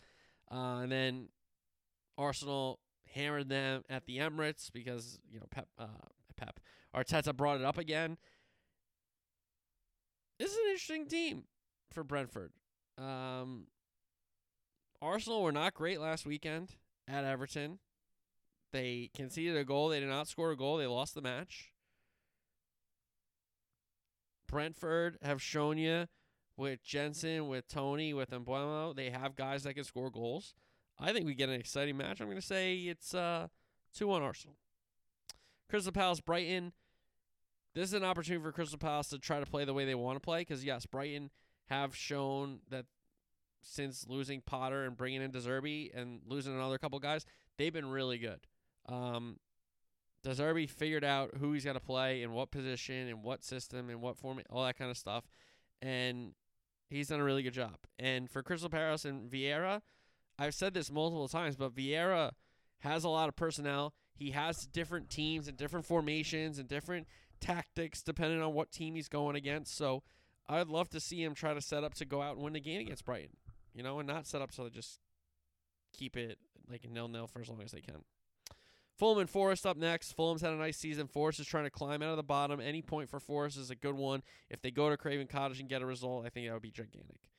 [0.50, 1.28] uh, and then
[2.18, 2.80] Arsenal
[3.14, 5.88] hammered them at the Emirates because you know Pep uh,
[6.36, 6.59] Pep
[6.95, 8.18] Arteta brought it up again.
[10.39, 11.43] This is an interesting team
[11.91, 12.51] for Brentford.
[12.97, 13.68] Um,
[15.01, 16.76] Arsenal were not great last weekend
[17.07, 17.80] at Everton.
[18.72, 19.89] They conceded a goal.
[19.89, 20.78] They did not score a goal.
[20.78, 21.72] They lost the match.
[24.47, 26.07] Brentford have shown you
[26.57, 30.53] with Jensen, with Toney, with Mbeumo, they have guys that can score goals.
[31.00, 32.22] I think we get an exciting match.
[32.22, 33.48] I'm going to say it's uh,
[33.96, 34.58] 2 1 Arsenal.
[35.70, 36.74] Crystal Palace, Brighton.
[37.74, 40.18] This is an opportunity for Crystal Palace to try to play the way they want
[40.18, 41.32] to play because, yes, Brighton
[41.70, 42.86] have shown that
[43.64, 47.26] since losing Potter and bringing in De Zerbi and losing another couple guys,
[47.58, 48.46] they've been really good.
[48.88, 49.38] Um,
[50.24, 53.89] De Zerbi figured out who he's got to play in what position and what system
[53.89, 55.26] and what format, all that kind of stuff,
[55.82, 56.34] and
[56.89, 57.78] he's done a really good job.
[57.98, 59.82] And for Crystal Palace and Vieira,
[60.44, 62.32] I've said this multiple times, but Vieira
[62.80, 63.94] has a lot of personnel.
[64.14, 67.08] He has different teams and different formations and different
[67.39, 69.76] tactics depending on what team he's going against.
[69.78, 70.04] So
[70.50, 72.60] I'd love to see him try to set up to go out and win the
[72.60, 73.38] game against Brighton,
[73.74, 75.00] you know, and not set up so they just
[75.94, 76.38] keep it
[76.70, 78.04] like a nil nil for as long as they can.
[78.98, 80.12] Fulham and Forest up next.
[80.12, 81.08] Fulham's had a nice season.
[81.08, 82.60] Forest is trying to climb out of the bottom.
[82.60, 84.22] Any point for Forest is a good one.
[84.50, 86.70] If they go to Craven Cottage and get a result, I think that would be
[86.70, 87.30] gigantic.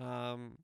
[0.00, 0.58] Um,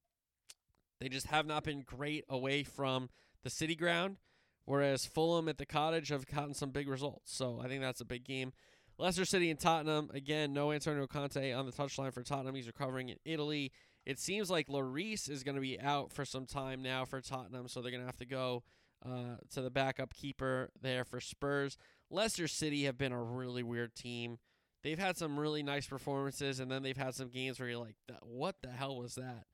[1.00, 3.08] they just have not been great away from
[3.42, 4.18] the city ground,
[4.64, 7.34] whereas Fulham at the Cottage have gotten some big results.
[7.34, 8.52] So I think that's a big game.
[8.98, 10.10] Leicester City and Tottenham.
[10.12, 12.54] Again, no Antonio Conte on the touchline for Tottenham.
[12.54, 13.72] He's recovering in Italy.
[14.04, 17.68] It seems like Lloris is going to be out for some time now for Tottenham,
[17.68, 18.62] so they're going to have to go
[19.04, 21.78] uh, to the backup keeper there for Spurs.
[22.10, 24.38] Leicester City have been a really weird team.
[24.82, 27.96] They've had some really nice performances, and then they've had some games where you're like,
[28.22, 29.44] "What the hell was that?"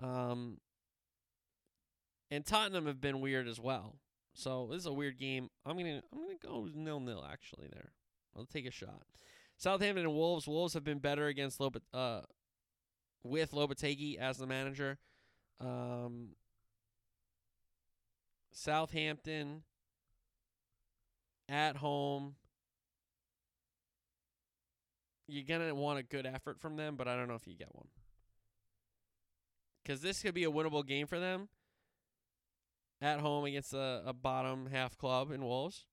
[0.00, 0.58] Um,
[2.30, 3.96] and Tottenham have been weird as well.
[4.34, 5.50] So this is a weird game.
[5.66, 7.92] I'm gonna I'm gonna go nil nil actually there.
[8.36, 9.02] I'll take a shot.
[9.56, 10.46] Southampton and Wolves.
[10.46, 12.20] Wolves have been better against Lopet uh
[13.24, 14.98] with Lopetegui as the manager.
[15.60, 16.36] Um,
[18.52, 19.62] Southampton
[21.48, 22.36] at home.
[25.26, 27.74] You're to want a good effort from them, but I don't know if you get
[27.74, 27.88] one.
[29.82, 31.48] Because this could be a winnable game for them
[33.00, 35.86] at home against a, a bottom half club in Wolves.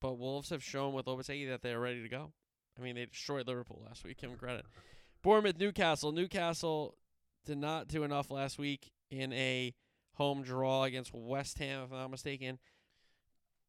[0.00, 2.32] But Wolves have shown with Lopetegui that they're ready to go.
[2.78, 4.18] I mean, they destroyed Liverpool last week.
[4.18, 4.66] Give them credit.
[5.22, 6.12] Bournemouth, Newcastle.
[6.12, 6.96] Newcastle
[7.46, 9.74] did not do enough last week in a
[10.14, 12.58] home draw against West Ham, if I'm not mistaken.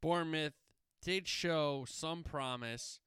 [0.01, 0.53] Bournemouth
[1.01, 2.99] did show some promise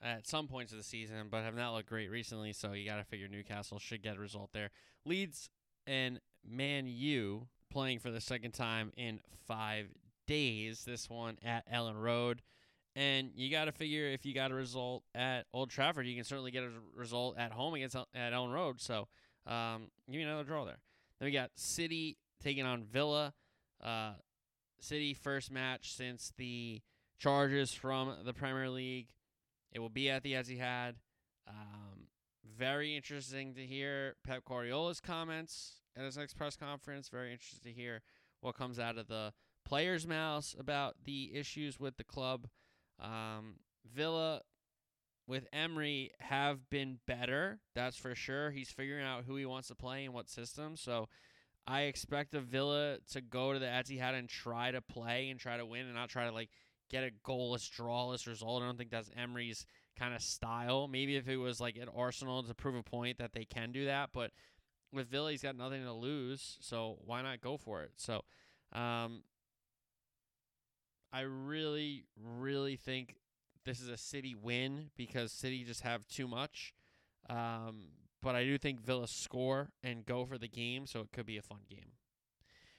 [0.00, 2.52] at some points of the season, but have not looked great recently.
[2.52, 4.70] So you got to figure Newcastle should get a result there.
[5.04, 5.50] Leeds
[5.86, 9.86] and Man U playing for the second time in five
[10.26, 10.84] days.
[10.84, 12.42] This one at Elland Road.
[12.94, 16.24] And you got to figure if you got a result at Old Trafford, you can
[16.24, 18.80] certainly get a result at home against at Elland Road.
[18.80, 19.08] So
[19.46, 20.78] um, give me another draw there.
[21.18, 23.32] Then we got City taking on Villa.
[23.82, 24.12] Uh,
[24.78, 26.82] City first match since the
[27.18, 29.08] charges from the Premier League.
[29.72, 30.94] It will be at the Etihad.
[31.48, 32.08] Um,
[32.58, 37.08] very interesting to hear Pep Guardiola's comments at his next press conference.
[37.08, 38.02] Very interested to hear
[38.40, 39.32] what comes out of the
[39.64, 42.48] players' mouths about the issues with the club.
[43.00, 43.56] Um,
[43.94, 44.42] Villa
[45.26, 47.60] with Emery have been better.
[47.74, 48.50] That's for sure.
[48.50, 50.76] He's figuring out who he wants to play and what system.
[50.76, 51.08] So
[51.66, 55.56] I expect the Villa to go to the Etihad and try to play and try
[55.56, 56.50] to win and not try to like
[56.90, 58.62] get a goalless, drawless result.
[58.62, 59.64] I don't think that's Emery's
[59.98, 60.88] kind of style.
[60.88, 63.86] Maybe if it was like at Arsenal to prove a point that they can do
[63.86, 64.32] that, but
[64.92, 67.92] with Villa, he's got nothing to lose, so why not go for it?
[67.96, 68.22] So,
[68.72, 69.22] um,
[71.12, 73.16] I really, really think
[73.64, 76.74] this is a City win because City just have too much.
[77.28, 77.88] Um,
[78.22, 81.36] but I do think Villa score and go for the game, so it could be
[81.36, 81.92] a fun game.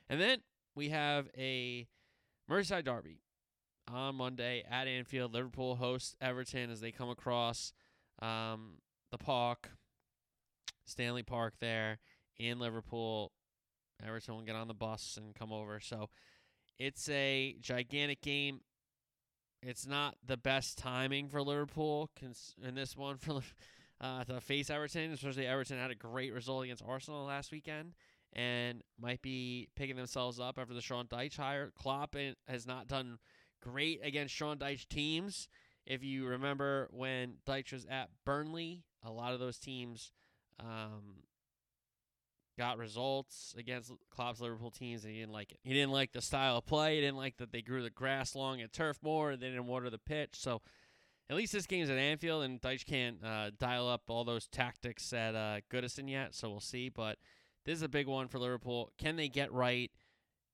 [0.10, 0.40] And then
[0.76, 1.88] we have a
[2.50, 3.20] Merseyside derby
[3.92, 5.34] on Monday at Anfield.
[5.34, 7.74] Liverpool hosts Everton as they come across
[8.22, 8.76] um,
[9.12, 9.72] the park,
[10.86, 12.00] Stanley Park there
[12.38, 13.32] in Liverpool.
[14.06, 15.80] Everton will get on the bus and come over.
[15.80, 16.10] So
[16.78, 18.62] it's a gigantic game.
[19.62, 22.10] It's not the best timing for Liverpool
[22.62, 23.42] in this one for
[24.02, 27.94] uh, to face Everton, especially Everton had a great result against Arsenal last weekend
[28.34, 31.72] and might be picking themselves up after the Sean Dyche hire.
[31.78, 32.16] Klopp
[32.48, 33.20] has not done
[33.62, 35.48] great against Sean Dyche teams.
[35.86, 40.12] If you remember when Dyche was at Burnley, a lot of those teams
[40.60, 41.24] um,
[42.58, 45.60] got results against Klopp's Liverpool teams, and he didn't like it.
[45.64, 46.96] He didn't like the style of play.
[46.96, 49.36] He didn't like that they grew the grass long at Turf Moor.
[49.36, 50.32] They didn't water the pitch.
[50.34, 50.62] So
[51.30, 55.12] at least this game's at Anfield, and Dyche can't uh, dial up all those tactics
[55.14, 56.36] at uh, Goodison yet.
[56.36, 56.90] So we'll see.
[56.90, 57.18] But
[57.66, 58.92] this is a big one for Liverpool.
[58.98, 59.92] Can they get right?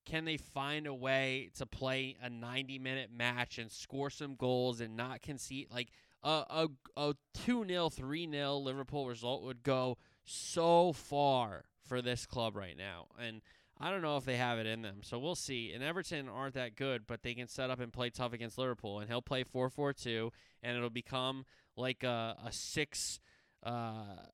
[0.05, 4.79] Can they find a way to play a 90 minute match and score some goals
[4.79, 5.67] and not concede?
[5.71, 5.89] Like
[6.23, 6.67] a a,
[6.97, 7.15] a
[7.45, 13.07] 2 0, 3 0 Liverpool result would go so far for this club right now.
[13.19, 13.41] And
[13.79, 14.99] I don't know if they have it in them.
[15.01, 15.71] So we'll see.
[15.73, 18.99] And Everton aren't that good, but they can set up and play tough against Liverpool.
[18.99, 21.45] And he'll play 4 4 2, and it'll become
[21.77, 23.19] like a, a 6
[23.65, 23.71] uh,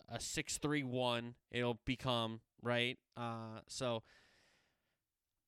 [0.10, 1.36] a 6 3 1.
[1.52, 2.98] It'll become, right?
[3.16, 4.04] Uh, so.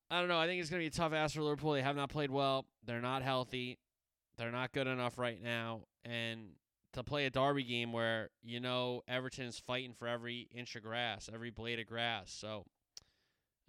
[0.10, 0.40] I don't know.
[0.40, 1.74] I think it's going to be a tough ask for Liverpool.
[1.74, 2.66] They have not played well.
[2.86, 3.78] They're not healthy.
[4.38, 5.82] They're not good enough right now.
[6.08, 6.52] And
[6.94, 11.30] to play a derby game where you know Everton's fighting for every inch of grass,
[11.34, 12.32] every blade of grass.
[12.32, 12.66] So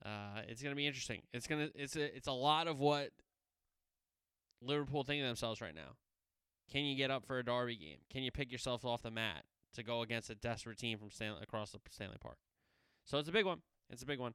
[0.05, 1.23] uh, it's to be interesting.
[1.33, 3.11] It's gonna it's a it's a lot of what
[4.63, 5.97] Liverpool think of themselves right now.
[6.71, 7.99] Can you get up for a derby game?
[8.11, 11.41] Can you pick yourself off the mat to go against a desperate team from Stanley
[11.43, 12.37] across the Stanley Park?
[13.05, 13.61] So it's a big one.
[13.91, 14.35] It's a big one.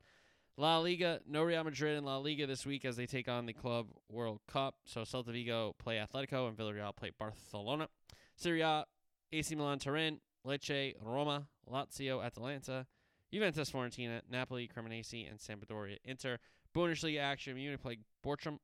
[0.55, 3.53] La Liga, no Real Madrid in La Liga this week as they take on the
[3.53, 4.75] Club World Cup.
[4.85, 7.87] So Celta Vigo play Atletico and Villarreal play Barcelona.
[8.35, 8.85] Serie A,
[9.31, 12.85] AC Milan, Turin, Lecce, Roma, Lazio, Atalanta,
[13.31, 16.37] Juventus, Fiorentina, Napoli, Cremonese, and Sampdoria, Inter.
[16.75, 18.59] Bundesliga action: Munich play Bochum.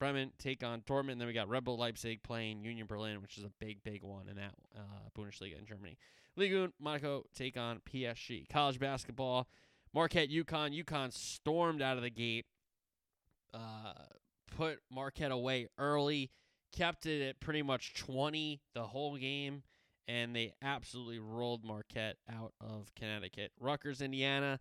[0.00, 1.18] Bremen take on Dortmund.
[1.18, 4.28] Then we got Red Bull Leipzig playing Union Berlin, which is a big, big one
[4.28, 5.96] in that uh, Bundesliga in Germany.
[6.34, 8.48] Ligue 1, Monaco take on PSG.
[8.48, 9.46] College basketball.
[9.94, 10.84] Marquette, UConn.
[10.84, 12.46] UConn stormed out of the gate,
[13.52, 13.92] uh,
[14.56, 16.30] put Marquette away early,
[16.72, 19.62] kept it at pretty much 20 the whole game,
[20.08, 23.52] and they absolutely rolled Marquette out of Connecticut.
[23.60, 24.58] Rutgers, Indiana.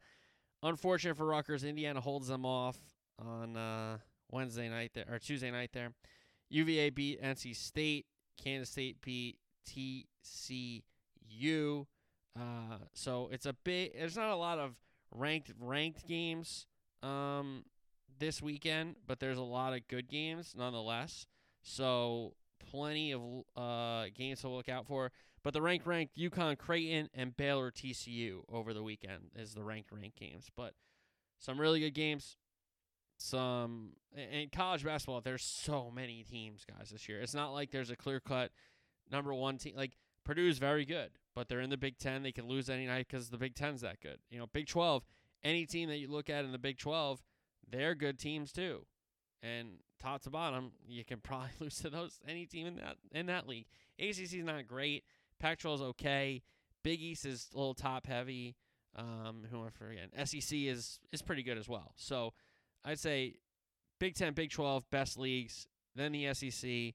[0.63, 2.77] Unfortunate for Rutgers, Indiana holds them off
[3.17, 3.97] on uh,
[4.31, 5.93] Wednesday night there or Tuesday night there.
[6.49, 8.05] UVA beat NC State.
[8.41, 10.83] Kansas State beat TCU.
[12.37, 13.93] Uh, so it's a big.
[13.97, 14.75] There's not a lot of
[15.11, 16.65] ranked ranked games
[17.03, 17.65] um,
[18.19, 21.27] this weekend, but there's a lot of good games nonetheless.
[21.63, 22.33] So
[22.71, 23.21] plenty of
[23.55, 25.11] uh, games to look out for.
[25.43, 29.91] But the ranked ranked UConn, Creighton, and Baylor TCU over the weekend is the ranked
[29.91, 30.49] ranked games.
[30.55, 30.73] But
[31.39, 32.37] some really good games.
[33.17, 37.21] Some in college basketball, there's so many teams, guys, this year.
[37.21, 38.51] It's not like there's a clear cut
[39.11, 39.73] number one team.
[39.75, 39.91] Like
[40.23, 42.23] Purdue's very good, but they're in the Big Ten.
[42.23, 44.19] They can lose any night because the Big Ten's that good.
[44.29, 45.03] You know, Big Twelve.
[45.43, 47.23] Any team that you look at in the Big Twelve,
[47.69, 48.85] they're good teams too.
[49.41, 53.25] And top to bottom, you can probably lose to those any team in that in
[53.27, 53.65] that league.
[53.99, 55.03] ACC is not great.
[55.39, 56.43] Pac-12 is okay.
[56.83, 58.55] Big East is a little top heavy.
[58.95, 60.25] Um, who am I forgetting?
[60.25, 61.93] SEC is is pretty good as well.
[61.95, 62.33] So
[62.83, 63.35] I'd say
[63.99, 66.93] Big Ten, Big Twelve, best leagues, then the SEC,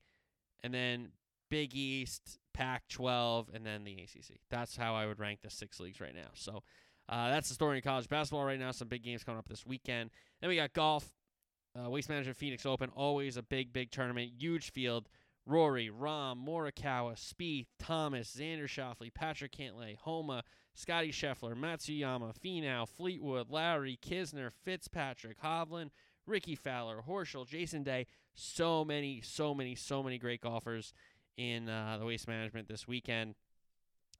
[0.63, 1.13] and then
[1.49, 4.39] Big East, Pac-12, and then the ACC.
[4.51, 6.29] That's how I would rank the six leagues right now.
[6.33, 6.63] So
[7.07, 8.71] uh, that's the story in college basketball right now.
[8.71, 10.11] Some big games coming up this weekend.
[10.41, 11.13] Then we got golf.
[11.79, 14.33] Uh, Waste Management Phoenix Open, always a big, big tournament.
[14.39, 15.11] Huge field.
[15.45, 20.43] Rory, Rahm, Morikawa, Spieth, Thomas, Xander Schauffele, Patrick Cantlay, Homa,
[20.75, 25.91] Scottie Scheffler, Matsuyama, Finau, Fleetwood, Lowry, Kisner, Fitzpatrick, Hovland,
[26.27, 28.07] Rickie Fowler, Horschel, Jason Day.
[28.35, 30.93] So many, so many, so many great golfers
[31.37, 33.35] in uh, the Waste Management this weekend.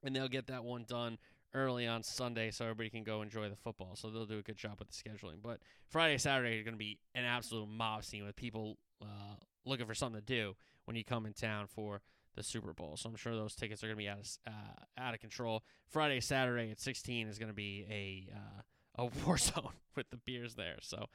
[0.03, 1.17] And they'll get that one done
[1.53, 3.95] early on Sunday so everybody can go enjoy the football.
[3.95, 5.41] So they'll do a good job with the scheduling.
[5.41, 5.59] But
[5.89, 9.95] Friday, Saturday are going to be an absolute mob scene with people uh, looking for
[9.95, 10.55] something to do
[10.85, 12.01] when you come in town for
[12.35, 12.95] the Super Bowl.
[12.95, 15.63] So I'm sure those tickets are going to be out of uh, out of control.
[15.89, 18.61] Friday, Saturday at 16 is going to be a uh,
[18.97, 20.77] a war zone with the beers there.
[20.81, 21.07] So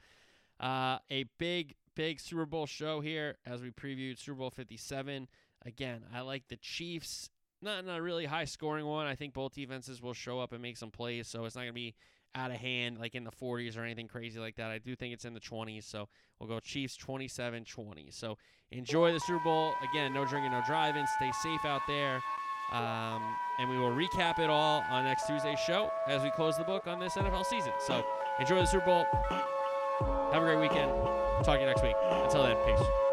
[0.59, 5.27] uh, a big big Super Bowl show here as we previewed Super Bowl 57.
[5.65, 7.29] Again, I like the Chiefs
[7.63, 9.07] not, not a really high scoring one.
[9.07, 11.71] I think both defenses will show up and make some plays, so it's not going
[11.71, 11.95] to be
[12.35, 14.71] out of hand like in the 40s or anything crazy like that.
[14.71, 16.09] I do think it's in the 20s, so
[16.39, 18.07] we'll go Chiefs 27 20.
[18.11, 18.37] So
[18.71, 19.73] enjoy the Super Bowl.
[19.89, 21.05] Again, no drinking, no driving.
[21.15, 22.21] Stay safe out there.
[22.71, 23.21] Um,
[23.59, 26.87] and we will recap it all on next Tuesday's show as we close the book
[26.87, 27.71] on this NFL season.
[27.85, 28.03] So
[28.39, 29.05] enjoy the Super Bowl.
[30.31, 30.91] Have a great weekend.
[31.43, 31.95] Talk to you next week.
[32.09, 33.12] Until then, peace.